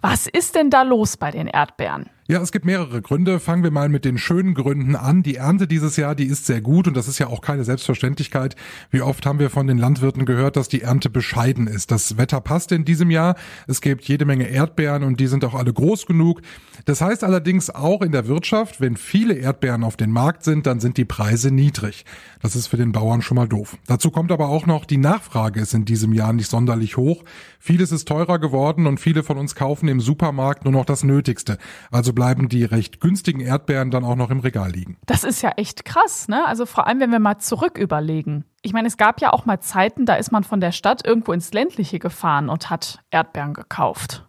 Was 0.00 0.28
ist 0.28 0.54
denn 0.54 0.70
da 0.70 0.82
los 0.82 1.16
bei 1.16 1.32
den 1.32 1.48
Erdbeeren? 1.48 2.10
Ja, 2.32 2.40
es 2.40 2.50
gibt 2.50 2.64
mehrere 2.64 3.02
Gründe. 3.02 3.40
Fangen 3.40 3.62
wir 3.62 3.70
mal 3.70 3.90
mit 3.90 4.06
den 4.06 4.16
schönen 4.16 4.54
Gründen 4.54 4.96
an. 4.96 5.22
Die 5.22 5.36
Ernte 5.36 5.66
dieses 5.66 5.98
Jahr, 5.98 6.14
die 6.14 6.24
ist 6.24 6.46
sehr 6.46 6.62
gut 6.62 6.88
und 6.88 6.96
das 6.96 7.06
ist 7.06 7.18
ja 7.18 7.26
auch 7.26 7.42
keine 7.42 7.62
Selbstverständlichkeit. 7.62 8.56
Wie 8.90 9.02
oft 9.02 9.26
haben 9.26 9.38
wir 9.38 9.50
von 9.50 9.66
den 9.66 9.76
Landwirten 9.76 10.24
gehört, 10.24 10.56
dass 10.56 10.70
die 10.70 10.80
Ernte 10.80 11.10
bescheiden 11.10 11.66
ist. 11.66 11.90
Das 11.90 12.16
Wetter 12.16 12.40
passt 12.40 12.72
in 12.72 12.86
diesem 12.86 13.10
Jahr. 13.10 13.36
Es 13.66 13.82
gibt 13.82 14.04
jede 14.04 14.24
Menge 14.24 14.48
Erdbeeren 14.48 15.02
und 15.02 15.20
die 15.20 15.26
sind 15.26 15.44
auch 15.44 15.52
alle 15.52 15.74
groß 15.74 16.06
genug. 16.06 16.40
Das 16.86 17.02
heißt 17.02 17.22
allerdings 17.22 17.68
auch 17.68 18.00
in 18.00 18.12
der 18.12 18.26
Wirtschaft, 18.26 18.80
wenn 18.80 18.96
viele 18.96 19.34
Erdbeeren 19.34 19.84
auf 19.84 19.98
den 19.98 20.10
Markt 20.10 20.42
sind, 20.42 20.66
dann 20.66 20.80
sind 20.80 20.96
die 20.96 21.04
Preise 21.04 21.50
niedrig. 21.50 22.06
Das 22.40 22.56
ist 22.56 22.68
für 22.68 22.78
den 22.78 22.92
Bauern 22.92 23.20
schon 23.20 23.36
mal 23.36 23.46
doof. 23.46 23.76
Dazu 23.86 24.10
kommt 24.10 24.32
aber 24.32 24.48
auch 24.48 24.64
noch, 24.64 24.86
die 24.86 24.96
Nachfrage 24.96 25.60
ist 25.60 25.74
in 25.74 25.84
diesem 25.84 26.14
Jahr 26.14 26.32
nicht 26.32 26.48
sonderlich 26.48 26.96
hoch. 26.96 27.24
Vieles 27.60 27.92
ist 27.92 28.08
teurer 28.08 28.38
geworden 28.38 28.86
und 28.86 29.00
viele 29.00 29.22
von 29.22 29.36
uns 29.36 29.54
kaufen 29.54 29.86
im 29.88 30.00
Supermarkt 30.00 30.64
nur 30.64 30.72
noch 30.72 30.86
das 30.86 31.04
Nötigste. 31.04 31.58
Also 31.90 32.14
bleiben 32.22 32.48
die 32.48 32.62
recht 32.62 33.00
günstigen 33.00 33.40
Erdbeeren 33.40 33.90
dann 33.90 34.04
auch 34.04 34.14
noch 34.14 34.30
im 34.30 34.38
Regal 34.38 34.70
liegen. 34.70 34.96
Das 35.06 35.24
ist 35.24 35.42
ja 35.42 35.50
echt 35.56 35.84
krass, 35.84 36.28
ne? 36.28 36.46
Also 36.46 36.66
vor 36.66 36.86
allem, 36.86 37.00
wenn 37.00 37.10
wir 37.10 37.18
mal 37.18 37.38
zurück 37.38 37.76
überlegen. 37.76 38.44
Ich 38.62 38.72
meine, 38.72 38.86
es 38.86 38.96
gab 38.96 39.20
ja 39.20 39.32
auch 39.32 39.44
mal 39.44 39.58
Zeiten, 39.58 40.06
da 40.06 40.14
ist 40.14 40.30
man 40.30 40.44
von 40.44 40.60
der 40.60 40.70
Stadt 40.70 41.04
irgendwo 41.04 41.32
ins 41.32 41.52
ländliche 41.52 41.98
gefahren 41.98 42.48
und 42.48 42.70
hat 42.70 43.00
Erdbeeren 43.10 43.54
gekauft. 43.54 44.24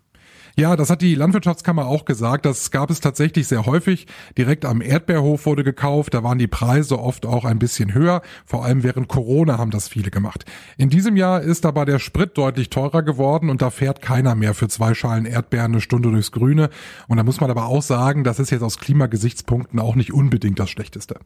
Ja, 0.56 0.76
das 0.76 0.92
hat 0.92 1.02
die 1.02 1.16
Landwirtschaftskammer 1.16 1.88
auch 1.88 2.06
gesagt. 2.06 2.46
Das 2.46 2.70
gab 2.70 2.92
es 2.92 3.00
tatsächlich 3.00 3.48
sehr 3.48 3.66
häufig. 3.66 4.06
Direkt 4.38 4.66
am 4.66 4.82
Erdbeerhof 4.82 5.48
wurde 5.48 5.64
gekauft. 5.64 6.14
Da 6.14 6.24
waren 6.24 6.38
die 6.38 6.48
Preise 6.48 7.00
oft 7.00 7.26
auch 7.26 7.44
ein 7.44 7.58
bisschen 7.58 7.96
höher. 7.96 8.22
Vor 8.46 8.64
allem 8.64 8.84
während 8.84 9.08
Corona 9.08 9.58
haben 9.58 9.72
das 9.72 9.88
viele 9.88 10.12
gemacht. 10.12 10.46
In 10.78 10.90
diesem 10.90 11.18
Jahr 11.18 11.42
ist 11.42 11.66
aber 11.66 11.86
der 11.86 11.98
Sprit 11.98 12.38
deutlich 12.38 12.70
teurer 12.70 13.02
geworden 13.02 13.50
und 13.50 13.64
da 13.64 13.72
fährt 13.72 14.04
keiner 14.04 14.36
mehr 14.36 14.54
für 14.54 14.68
zwei 14.68 14.94
Schalen 14.94 15.26
Erdbeeren 15.26 15.72
eine 15.72 15.82
Stunde 15.82 16.12
durchs 16.12 16.32
Grüne. 16.32 16.70
Und 17.08 17.18
da 17.18 17.24
muss 17.24 17.42
man 17.42 17.50
aber 17.50 17.66
auch 17.66 17.82
sagen, 17.82 18.24
das 18.24 18.38
ist 18.38 18.52
jetzt 18.52 18.62
aus 18.62 18.78
Klimagesichtspunkten 18.78 19.80
auch 19.80 19.96
nicht 19.96 20.14
unbedingt 20.14 20.60
das 20.60 20.70
Schlechteste. 20.70 21.20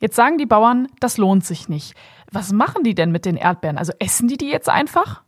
Jetzt 0.00 0.16
sagen 0.16 0.38
die 0.38 0.46
Bauern, 0.46 0.88
das 1.00 1.18
lohnt 1.18 1.44
sich 1.44 1.68
nicht. 1.68 1.94
Was 2.32 2.52
machen 2.52 2.84
die 2.84 2.94
denn 2.94 3.12
mit 3.12 3.26
den 3.26 3.36
Erdbeeren? 3.36 3.76
Also 3.76 3.92
essen 3.98 4.28
die 4.28 4.38
die 4.38 4.48
jetzt 4.48 4.70
einfach? 4.70 5.25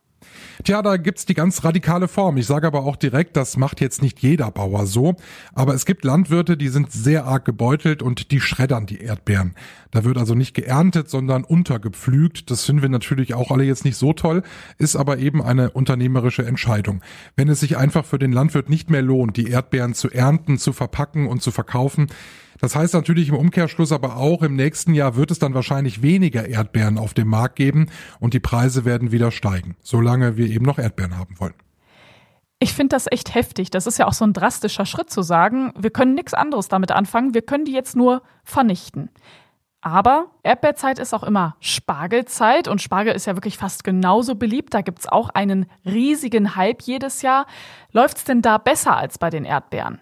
Tja, 0.65 0.83
da 0.83 0.97
gibt's 0.97 1.25
die 1.25 1.35
ganz 1.35 1.63
radikale 1.63 2.09
Form. 2.09 2.37
Ich 2.37 2.47
sage 2.47 2.67
aber 2.67 2.85
auch 2.85 2.97
direkt, 2.97 3.37
das 3.37 3.57
macht 3.57 3.81
jetzt 3.81 4.03
nicht 4.03 4.19
jeder 4.19 4.51
Bauer 4.51 4.87
so. 4.87 5.15
Aber 5.55 5.75
es 5.75 5.87
gibt 5.87 6.05
Landwirte, 6.05 6.57
die 6.57 6.69
sind 6.69 6.91
sehr 6.91 7.27
arg 7.27 7.45
gebeutelt 7.45 8.03
und 8.03 8.33
die 8.33 8.41
schreddern 8.41 8.87
die 8.87 9.01
Erdbeeren. 9.01 9.55
Da 9.93 10.05
wird 10.05 10.19
also 10.19 10.35
nicht 10.35 10.55
geerntet, 10.55 11.09
sondern 11.09 11.45
untergepflügt. 11.45 12.51
Das 12.51 12.65
finden 12.65 12.83
wir 12.83 12.89
natürlich 12.89 13.35
auch 13.35 13.51
alle 13.51 13.65
jetzt 13.65 13.85
nicht 13.85 13.97
so 13.97 14.13
toll, 14.13 14.43
ist 14.79 14.97
aber 14.97 15.19
eben 15.19 15.43
eine 15.43 15.71
unternehmerische 15.71 16.45
Entscheidung. 16.45 17.03
Wenn 17.37 17.49
es 17.49 17.61
sich 17.61 17.77
einfach 17.77 18.05
für 18.05 18.19
den 18.19 18.33
Landwirt 18.33 18.69
nicht 18.69 18.91
mehr 18.91 19.03
lohnt, 19.03 19.37
die 19.37 19.51
Erdbeeren 19.51 19.95
zu 19.95 20.11
ernten, 20.11 20.59
zu 20.59 20.73
verpacken 20.73 21.29
und 21.29 21.41
zu 21.41 21.53
verkaufen, 21.53 22.09
das 22.61 22.75
heißt 22.75 22.95
natürlich 22.95 23.29
im 23.29 23.37
Umkehrschluss 23.37 23.93
aber 23.93 24.17
auch, 24.17 24.43
im 24.43 24.57
nächsten 24.57 24.95
Jahr 24.95 25.17
wird 25.17 25.31
es 25.31 25.39
dann 25.39 25.55
wahrscheinlich 25.55 26.03
weniger 26.03 26.47
Erdbeeren 26.49 26.99
auf 26.99 27.15
dem 27.15 27.29
Markt 27.29 27.57
geben 27.57 27.91
und 28.21 28.35
die 28.35 28.41
Preise 28.41 28.85
werden 28.85 29.13
wieder 29.13 29.31
steigen, 29.31 29.77
solange 29.83 30.37
wir 30.37 30.47
eben 30.47 30.65
noch 30.65 30.79
Erdbeeren 30.79 31.17
haben 31.17 31.39
wollen. 31.39 31.55
Ich 32.61 32.73
finde 32.73 32.97
das 32.97 33.07
echt 33.11 33.35
heftig. 33.35 33.71
Das 33.71 33.87
ist 33.87 33.99
ja 33.99 34.07
auch 34.07 34.13
so 34.13 34.25
ein 34.25 34.33
drastischer 34.33 34.85
Schritt 34.85 35.11
zu 35.11 35.23
sagen, 35.23 35.73
wir 35.79 35.91
können 35.91 36.15
nichts 36.15 36.35
anderes 36.35 36.69
damit 36.69 36.91
anfangen, 36.91 37.35
wir 37.35 37.43
können 37.43 37.65
die 37.65 37.73
jetzt 37.73 37.95
nur 37.95 38.23
vernichten. 38.43 39.11
Aber 39.81 40.33
Erdbeerzeit 40.43 40.99
ist 40.99 41.15
auch 41.15 41.23
immer 41.23 41.57
Spargelzeit 41.61 42.67
und 42.67 42.83
Spargel 42.83 43.15
ist 43.15 43.27
ja 43.27 43.37
wirklich 43.37 43.57
fast 43.57 43.85
genauso 43.85 44.35
beliebt. 44.35 44.75
Da 44.75 44.81
gibt 44.81 44.99
es 44.99 45.07
auch 45.07 45.29
einen 45.31 45.67
riesigen 45.85 46.57
Hype 46.57 46.83
jedes 46.83 47.23
Jahr. 47.23 47.47
Läuft 47.93 48.19
es 48.19 48.25
denn 48.25 48.43
da 48.43 48.59
besser 48.59 48.97
als 48.97 49.19
bei 49.19 49.31
den 49.31 49.45
Erdbeeren? 49.45 50.01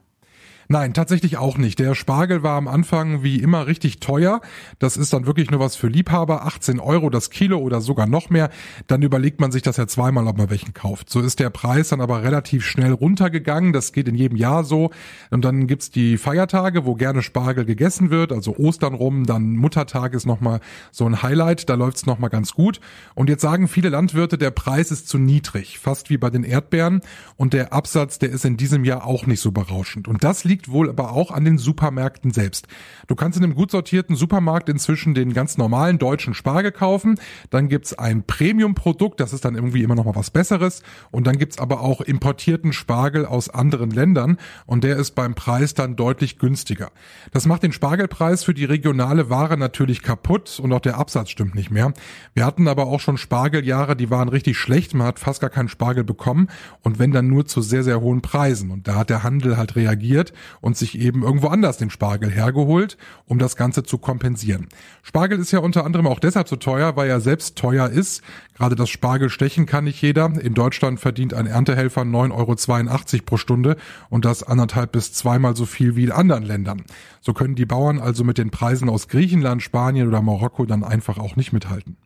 Nein, 0.69 0.95
tatsächlich 0.95 1.37
auch 1.37 1.59
nicht. 1.59 1.79
Der 1.79 1.95
Spargel 1.95 2.43
war 2.43 2.57
am 2.57 2.67
Anfang 2.67 3.23
wie 3.23 3.41
immer 3.41 3.69
richtig 3.69 4.01
teuer. 4.01 4.41
Das 4.81 4.97
ist 4.97 5.13
dann 5.13 5.27
wirklich 5.27 5.51
nur 5.51 5.61
was 5.61 5.77
für 5.77 5.87
Liebhaber. 5.87 6.45
18 6.45 6.81
Euro 6.81 7.09
das 7.09 7.31
Kilo 7.31 7.59
oder 7.59 7.81
sogar 7.81 8.07
noch 8.07 8.31
mehr. 8.31 8.51
Dann 8.89 9.03
überlegt 9.03 9.41
man 9.41 9.53
sich 9.53 9.63
das 9.63 9.77
ja 9.77 9.87
zweimal, 9.87 10.27
ob 10.27 10.39
man 10.39 10.51
welchen 10.51 10.75
kauft. 10.75 11.09
So 11.09 11.21
ist 11.21 11.39
der 11.39 11.51
Preis 11.51 11.91
dann 11.91 12.01
aber 12.01 12.25
relativ 12.25 12.65
schnell 12.65 12.93
runtergegangen. 12.93 13.73
Das 13.73 13.93
geht 13.93 14.09
in 14.09 14.17
jedem 14.17 14.37
Jahr 14.37 14.65
so. 14.65 14.91
Und 15.31 15.45
dann 15.45 15.69
gibt's 15.69 15.91
die 15.91 16.19
Feiertage, 16.19 16.85
wo 16.85 16.95
gerne 16.95 17.23
Spargel 17.23 17.65
gegessen 17.65 18.11
wird. 18.11 18.33
Also 18.33 18.57
Ostern 18.57 18.95
rum, 18.95 19.25
dann 19.25 19.57
Muttertag 19.57 20.15
ist 20.15 20.27
nochmal 20.27 20.61
so 20.91 21.07
ein 21.07 21.23
Highlight. 21.23 21.69
Da 21.69 21.75
läuft's 21.75 22.07
nochmal 22.07 22.31
ganz 22.31 22.55
gut. 22.55 22.81
Und 23.15 23.29
jetzt 23.29 23.43
sagen 23.43 23.69
viele 23.69 23.91
Landwirte, 23.91 24.37
der 24.37 24.51
Preis 24.51 24.91
ist 24.91 25.09
zu 25.09 25.19
niedrig. 25.19 25.79
Fast 25.79 26.11
wie 26.11 26.19
bei 26.19 26.31
den 26.31 26.43
Erdbeeren. 26.43 27.03
Und 27.37 27.53
der 27.53 27.73
Absatz, 27.73 28.19
der 28.19 28.31
ist 28.31 28.45
in 28.45 28.57
diesem 28.57 28.85
Jahr 28.85 29.07
auch 29.07 29.27
nicht 29.27 29.41
so 29.41 29.53
berauschend. 29.53 30.09
Und 30.09 30.25
das 30.25 30.43
liegt 30.45 30.56
liegt 30.57 30.71
wohl 30.71 30.89
aber 30.89 31.13
auch 31.13 31.33
an 31.33 31.45
den 31.45 31.59
Supermärkten 31.59 32.31
selbst. 32.31 32.67
Du 33.09 33.15
kannst 33.15 33.37
in 33.37 33.45
einem 33.45 33.55
gut 33.55 33.71
sortierten 33.71 34.17
Supermarkt 34.17 34.71
inzwischen 34.71 35.13
den 35.13 35.35
ganz 35.35 35.59
normalen 35.59 35.99
deutschen 35.99 36.33
Spargel 36.33 36.73
kaufen. 36.73 37.21
Dann 37.51 37.69
gibt's 37.69 37.93
ein 37.93 38.23
Premium-Produkt, 38.23 39.21
das 39.21 39.35
ist 39.35 39.45
dann 39.45 39.55
irgendwie 39.55 39.83
immer 39.83 39.95
noch 39.95 40.07
mal 40.07 40.15
was 40.15 40.31
Besseres. 40.31 40.83
Und 41.11 41.27
dann 41.27 41.37
gibt's 41.37 41.59
aber 41.59 41.83
auch 41.83 42.01
importierten 42.01 42.73
Spargel 42.73 43.27
aus 43.27 43.51
anderen 43.51 43.91
Ländern 43.91 44.39
und 44.65 44.83
der 44.83 44.97
ist 44.97 45.15
beim 45.15 45.35
Preis 45.35 45.75
dann 45.75 45.95
deutlich 45.95 46.39
günstiger. 46.39 46.91
Das 47.33 47.45
macht 47.45 47.63
den 47.63 47.73
Spargelpreis 47.73 48.43
für 48.43 48.55
die 48.55 48.65
regionale 48.65 49.29
Ware 49.29 49.59
natürlich 49.59 50.03
kaputt 50.03 50.59
und 50.59 50.73
auch 50.73 50.81
der 50.81 50.97
Absatz 50.97 51.29
stimmt 51.29 51.55
nicht 51.55 51.71
mehr. 51.71 51.93
Wir 52.33 52.47
hatten 52.47 52.67
aber 52.67 52.87
auch 52.87 53.01
schon 53.01 53.19
Spargeljahre, 53.19 53.95
die 53.95 54.09
waren 54.09 54.31
richtig 54.31 54.57
schlecht. 54.57 54.95
Man 54.95 55.07
hat 55.07 55.19
fast 55.19 55.43
gar 55.43 55.51
keinen 55.51 55.69
Spargel 55.69 56.03
bekommen 56.03 56.49
und 56.81 56.99
wenn 56.99 57.13
dann 57.13 57.29
nur 57.29 57.45
zu 57.45 57.61
sehr, 57.61 57.83
sehr 57.83 58.01
hohen 58.01 58.23
Preisen. 58.23 58.71
Und 58.71 58.89
da 58.89 58.95
hat 58.95 59.11
der 59.11 59.23
Handel 59.23 59.59
halt 59.59 59.77
reagiert 59.77 60.33
und 60.61 60.77
sich 60.77 60.99
eben 60.99 61.23
irgendwo 61.23 61.49
anders 61.49 61.79
den 61.79 61.91
Spargel 61.91 62.31
hergeholt, 62.31 62.97
um 63.27 63.39
das 63.39 63.57
Ganze 63.57 63.83
zu 63.83 63.99
kompensieren. 63.99 64.69
Spargel 65.03 65.39
ist 65.39 65.53
ja 65.53 65.61
unter 65.61 65.85
anderem 65.85 66.07
auch 66.07 66.19
deshalb 66.19 66.49
so 66.49 66.57
teuer, 66.57 66.97
weil 66.97 67.09
er 67.09 67.21
selbst 67.21 67.57
teuer 67.57 67.89
ist. 67.89 68.23
Gerade 68.55 68.77
das 68.77 68.89
Spargelstechen 68.89 69.67
kann 69.67 69.85
nicht 69.85 70.01
jeder. 70.01 70.33
In 70.41 70.55
Deutschland 70.55 71.01
verdient 71.01 71.35
ein 71.35 71.47
Erntehelfer 71.47 72.03
9,82 72.03 73.15
Euro 73.15 73.25
pro 73.25 73.37
Stunde 73.37 73.77
und 74.09 74.25
das 74.25 74.43
anderthalb 74.43 74.93
bis 74.93 75.13
zweimal 75.13 75.57
so 75.57 75.67
viel 75.67 75.97
wie 75.97 76.05
in 76.05 76.13
anderen 76.13 76.45
Ländern. 76.45 76.85
So 77.21 77.33
können 77.33 77.55
die 77.55 77.67
Bauern 77.67 78.01
also 78.01 78.25
mit 78.25 78.39
den 78.39 78.51
Preisen 78.51 78.89
aus 78.89 79.09
Griechenland, 79.09 79.63
Spanien 79.63 80.09
oder 80.09 80.23
Marokko 80.23 80.65
dann 80.65 80.85
einfach 80.85 81.19
auch 81.19 81.37
nicht 81.37 81.53
mithalten. 81.53 81.97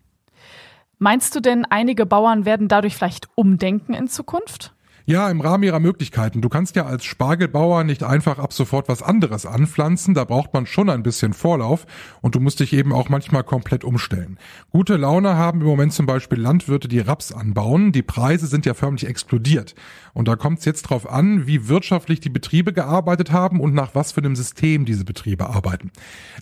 Meinst 0.99 1.35
du 1.35 1.41
denn, 1.41 1.65
einige 1.65 2.05
Bauern 2.05 2.45
werden 2.45 2.69
dadurch 2.69 2.95
vielleicht 2.95 3.29
umdenken 3.35 3.95
in 3.95 4.07
Zukunft? 4.07 4.75
Ja, 5.11 5.29
im 5.29 5.41
Rahmen 5.41 5.65
ihrer 5.65 5.81
Möglichkeiten. 5.81 6.41
Du 6.41 6.49
kannst 6.49 6.77
ja 6.77 6.87
als 6.87 7.05
Spargelbauer 7.05 7.83
nicht 7.83 8.05
einfach 8.05 8.39
ab 8.39 8.53
sofort 8.53 8.89
was 8.89 9.03
anderes 9.03 9.45
anpflanzen. 9.45 10.15
Da 10.15 10.23
braucht 10.23 10.55
man 10.55 10.67
schon 10.67 10.89
ein 10.89 11.03
bisschen 11.03 11.33
Vorlauf 11.33 11.85
und 12.21 12.37
du 12.37 12.41
musst 12.41 12.61
dich 12.61 12.73
eben 12.73 12.93
auch 12.93 13.09
manchmal 13.09 13.43
komplett 13.43 13.83
umstellen. 13.83 14.39
Gute 14.71 14.95
Laune 14.95 15.35
haben 15.35 15.63
im 15.63 15.67
Moment 15.67 15.95
zum 15.95 16.07
Beispiel 16.07 16.39
Landwirte, 16.39 16.87
die 16.87 17.01
Raps 17.01 17.33
anbauen. 17.33 17.91
Die 17.91 18.05
Preise 18.05 18.47
sind 18.47 18.67
ja 18.67 18.75
förmlich 18.75 19.05
explodiert. 19.05 19.75
Und 20.15 20.29
da 20.29 20.37
kommt 20.37 20.61
es 20.61 20.65
jetzt 20.65 20.83
drauf 20.83 21.11
an, 21.11 21.45
wie 21.45 21.67
wirtschaftlich 21.67 22.21
die 22.21 22.29
Betriebe 22.29 22.73
gearbeitet 22.73 23.33
haben 23.33 23.59
und 23.59 23.75
nach 23.75 23.97
was 23.97 24.13
für 24.13 24.21
einem 24.21 24.37
System 24.37 24.85
diese 24.85 25.05
Betriebe 25.05 25.49
arbeiten. 25.49 25.91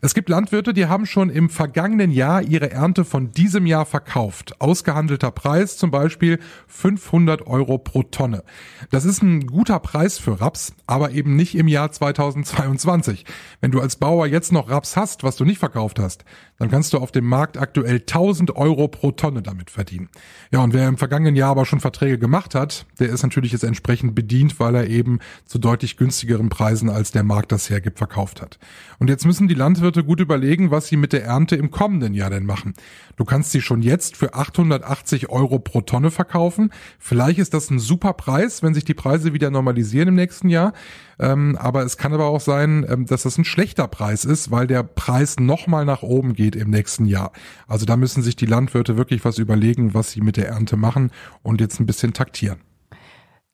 Es 0.03 0.13
gibt 0.13 0.29
Landwirte, 0.29 0.75
die 0.75 0.85
haben 0.85 1.07
schon 1.07 1.31
im 1.31 1.49
vergangenen 1.49 2.11
Jahr 2.11 2.43
ihre 2.43 2.71
Ernte 2.71 3.07
von 3.07 3.31
diesem 3.31 3.65
Jahr 3.65 3.87
verkauft. 3.87 4.61
Ausgehandelter 4.61 5.31
Preis 5.31 5.79
zum 5.79 5.91
Beispiel 5.91 6.39
500 6.67 7.47
Euro 7.47 7.79
pro 7.79 8.03
Tonne. 8.03 8.43
Das 8.91 9.05
ist 9.05 9.23
ein 9.23 9.47
guter 9.47 9.79
Preis 9.81 10.19
für 10.19 10.41
Raps, 10.41 10.73
aber 10.87 11.11
eben 11.13 11.37
nicht 11.37 11.57
im 11.57 11.69
Jahr 11.69 11.91
2022. 11.91 13.25
Wenn 13.61 13.71
du 13.71 13.81
als 13.81 13.97
Bauer 13.97 14.27
jetzt 14.27 14.53
noch 14.53 14.71
Raps 14.71 14.97
hast, 14.97 15.23
was 15.23 15.37
du 15.37 15.45
nicht 15.45 15.59
verkauft 15.59 15.99
hast, 15.99 16.25
dann 16.59 16.71
kannst 16.71 16.93
du 16.93 16.99
auf 16.99 17.13
dem 17.13 17.25
Markt 17.25 17.57
aktuell 17.57 17.97
1000 17.97 18.57
Euro 18.57 18.89
pro 18.89 19.13
Tonne 19.13 19.43
damit 19.43 19.71
verdienen. 19.71 20.09
Ja, 20.51 20.61
und 20.61 20.73
wer 20.73 20.89
im 20.89 20.99
vergangenen 20.99 21.37
Jahr 21.37 21.51
aber 21.51 21.67
schon 21.67 21.81
Verträge 21.81 22.19
gemacht 22.19 22.55
hat, 22.55 22.87
der 22.99 23.11
ist 23.11 23.23
natürlich 23.23 23.53
jetzt 23.53 23.65
entsprechend 23.65 24.15
bedient, 24.15 24.59
weil 24.59 24.75
er 24.75 24.89
eben 24.89 25.21
zu 25.45 25.59
deutlich 25.59 25.97
günstigeren 25.97 26.49
Preisen, 26.49 26.91
als 26.91 27.13
der 27.13 27.23
Markt 27.23 27.53
das 27.53 27.71
hergibt, 27.71 27.99
verkauft 27.99 28.43
hat. 28.43 28.59
Und 28.99 29.09
jetzt 29.09 29.25
müssen 29.25 29.49
die 29.49 29.55
Landwirte 29.55 30.03
gut 30.03 30.21
überlegen, 30.21 30.71
was 30.71 30.89
sie 30.89 30.97
mit 30.97 31.13
der 31.13 31.25
Ernte 31.25 31.57
im 31.57 31.71
kommenden 31.71 32.15
Jahr 32.15 32.31
denn 32.31 32.47
machen. 32.47 32.75
Du 33.17 33.25
kannst 33.25 33.53
sie 33.53 33.61
schon 33.61 33.83
jetzt 33.83 34.17
für 34.17 34.35
880 34.35 35.29
Euro 35.31 35.59
pro 35.59 35.81
Tonne 35.81 36.11
verkaufen. 36.11 36.71
Vielleicht 36.99 37.39
ist 37.39 37.55
das 37.55 37.71
ein 37.71 37.79
super 37.79 38.13
Preis, 38.39 38.63
wenn 38.63 38.73
sich 38.73 38.85
die 38.85 38.95
Preise 38.95 39.33
wieder 39.33 39.51
normalisieren 39.51 40.09
im 40.09 40.15
nächsten 40.15 40.49
Jahr. 40.49 40.73
Ähm, 41.19 41.59
aber 41.61 41.83
es 41.83 41.97
kann 41.97 42.13
aber 42.13 42.27
auch 42.27 42.41
sein, 42.41 42.87
ähm, 42.89 43.05
dass 43.05 43.25
das 43.25 43.37
ein 43.37 43.45
schlechter 43.45 43.89
Preis 43.89 44.25
ist, 44.25 44.53
weil 44.53 44.69
der 44.69 44.85
Preis 44.85 45.41
nochmal 45.41 45.85
nach 45.85 46.03
oben 46.03 46.35
geht 46.35 46.55
im 46.55 46.71
nächsten 46.71 47.07
Jahr. 47.07 47.33
Also 47.67 47.85
da 47.85 47.97
müssen 47.97 48.23
sich 48.23 48.37
die 48.37 48.47
Landwirte 48.47 48.97
wirklich 48.97 49.25
was 49.25 49.39
überlegen, 49.39 49.93
was 49.93 50.13
sie 50.13 50.21
mit 50.21 50.37
der 50.37 50.49
Ernte 50.49 50.77
machen 50.77 51.11
und 51.43 51.61
jetzt 51.61 51.81
ein 51.81 51.87
bisschen 51.87 52.13
taktieren. 52.13 52.61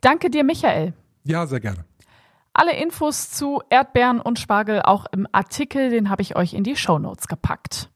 Danke 0.02 0.28
dir, 0.28 0.44
Michael. 0.44 0.92
Ja, 1.24 1.46
sehr 1.46 1.60
gerne. 1.60 1.86
Alle 2.52 2.76
Infos 2.76 3.30
zu 3.30 3.62
Erdbeeren 3.70 4.20
und 4.20 4.38
Spargel 4.38 4.82
auch 4.82 5.06
im 5.12 5.26
Artikel, 5.32 5.88
den 5.88 6.10
habe 6.10 6.20
ich 6.20 6.36
euch 6.36 6.52
in 6.52 6.62
die 6.62 6.76
Show 6.76 6.98
Notes 6.98 7.26
gepackt. 7.26 7.88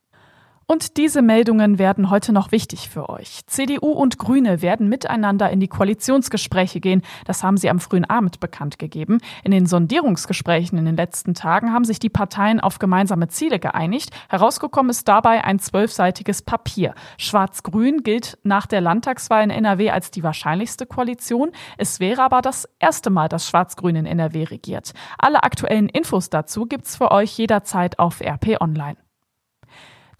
Und 0.70 0.98
diese 0.98 1.22
Meldungen 1.22 1.78
werden 1.78 2.10
heute 2.10 2.30
noch 2.30 2.52
wichtig 2.52 2.90
für 2.90 3.08
euch. 3.08 3.40
CDU 3.46 3.90
und 3.90 4.18
Grüne 4.18 4.60
werden 4.60 4.90
miteinander 4.90 5.48
in 5.48 5.60
die 5.60 5.68
Koalitionsgespräche 5.68 6.78
gehen. 6.78 7.00
Das 7.24 7.42
haben 7.42 7.56
sie 7.56 7.70
am 7.70 7.80
frühen 7.80 8.04
Abend 8.04 8.38
bekannt 8.38 8.78
gegeben. 8.78 9.16
In 9.44 9.50
den 9.50 9.64
Sondierungsgesprächen 9.64 10.76
in 10.76 10.84
den 10.84 10.96
letzten 10.96 11.32
Tagen 11.32 11.72
haben 11.72 11.86
sich 11.86 12.00
die 12.00 12.10
Parteien 12.10 12.60
auf 12.60 12.78
gemeinsame 12.78 13.28
Ziele 13.28 13.58
geeinigt. 13.58 14.10
Herausgekommen 14.28 14.90
ist 14.90 15.08
dabei 15.08 15.42
ein 15.42 15.58
zwölfseitiges 15.58 16.42
Papier. 16.42 16.94
Schwarz-Grün 17.16 18.02
gilt 18.02 18.36
nach 18.42 18.66
der 18.66 18.82
Landtagswahl 18.82 19.44
in 19.44 19.50
NRW 19.50 19.88
als 19.88 20.10
die 20.10 20.22
wahrscheinlichste 20.22 20.84
Koalition. 20.84 21.50
Es 21.78 21.98
wäre 21.98 22.22
aber 22.22 22.42
das 22.42 22.68
erste 22.78 23.08
Mal, 23.08 23.30
dass 23.30 23.48
Schwarz-Grün 23.48 23.96
in 23.96 24.04
NRW 24.04 24.44
regiert. 24.44 24.92
Alle 25.16 25.44
aktuellen 25.44 25.88
Infos 25.88 26.28
dazu 26.28 26.66
gibt's 26.66 26.94
für 26.94 27.10
euch 27.10 27.38
jederzeit 27.38 27.98
auf 27.98 28.20
RP 28.20 28.60
Online. 28.60 28.98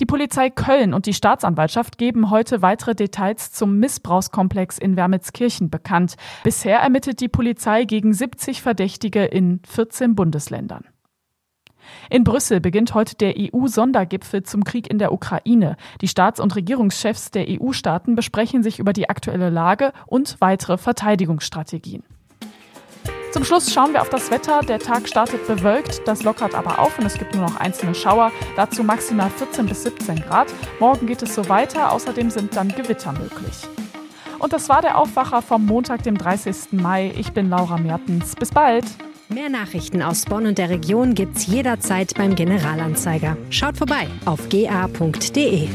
Die 0.01 0.07
Polizei 0.07 0.49
Köln 0.49 0.95
und 0.95 1.07
die 1.07 1.15
Staatsanwaltschaft 1.15 1.99
geben 1.99 2.31
heute 2.31 2.63
weitere 2.63 2.95
Details 2.95 3.51
zum 3.51 3.81
Missbrauchskomplex 3.81 4.79
in 4.79 4.95
Wermelskirchen 4.97 5.71
bekannt. 5.71 6.15
Bisher 6.45 6.79
ermittelt 6.79 7.21
die 7.21 7.29
Polizei 7.29 7.85
gegen 7.85 8.13
70 8.13 8.63
Verdächtige 8.63 9.25
in 9.25 9.61
14 9.67 10.15
Bundesländern. 10.15 10.85
In 12.11 12.23
Brüssel 12.23 12.61
beginnt 12.61 12.95
heute 12.95 13.17
der 13.17 13.35
EU-Sondergipfel 13.37 14.45
zum 14.45 14.63
Krieg 14.63 14.89
in 14.89 14.99
der 14.99 15.13
Ukraine. 15.13 15.77
Die 16.01 16.09
Staats- 16.09 16.39
und 16.39 16.55
Regierungschefs 16.55 17.33
der 17.33 17.47
EU-Staaten 17.49 18.15
besprechen 18.15 18.63
sich 18.63 18.79
über 18.79 18.93
die 18.93 19.09
aktuelle 19.09 19.51
Lage 19.51 19.93
und 20.07 20.37
weitere 20.39 20.79
Verteidigungsstrategien. 20.79 22.05
Zum 23.31 23.45
Schluss 23.45 23.73
schauen 23.73 23.93
wir 23.93 24.01
auf 24.01 24.09
das 24.09 24.31
Wetter. 24.31 24.61
Der 24.61 24.79
Tag 24.79 25.07
startet 25.07 25.47
bewölkt, 25.47 26.07
das 26.07 26.23
lockert 26.23 26.55
aber 26.55 26.79
auf 26.79 26.99
und 26.99 27.05
es 27.05 27.15
gibt 27.15 27.35
nur 27.35 27.45
noch 27.45 27.57
einzelne 27.57 27.95
Schauer. 27.95 28.33
Dazu 28.57 28.83
maximal 28.83 29.31
14 29.31 29.67
bis 29.67 29.83
17 29.83 30.21
Grad. 30.23 30.49
Morgen 30.81 31.07
geht 31.07 31.23
es 31.23 31.35
so 31.35 31.49
weiter, 31.49 31.93
außerdem 31.93 32.31
sind 32.31 32.57
dann 32.57 32.69
Gewitter 32.69 33.13
möglich. 33.13 33.69
Und 34.39 34.53
das 34.53 34.69
war 34.69 34.83
der 34.83 34.97
Aufwacher 34.97 35.43
vom 35.43 35.67
Montag, 35.67 36.05
dem 36.05 36.17
30. 36.17 36.73
Mai. 36.73 37.13
Ich 37.19 37.33
bin 37.33 37.51
Laura 37.51 37.77
Mertens. 37.77 38.35
Bis 38.35 38.51
bald. 38.51 38.85
Mehr 39.29 39.51
Nachrichten 39.51 40.01
aus 40.01 40.25
Bonn 40.25 40.47
und 40.47 40.57
der 40.57 40.71
Region 40.71 41.15
gibt's 41.15 41.47
jederzeit 41.47 42.15
beim 42.15 42.35
Generalanzeiger. 42.35 43.37
Schaut 43.51 43.77
vorbei 43.77 44.07
auf 44.25 44.49
ga.de. 44.49 45.69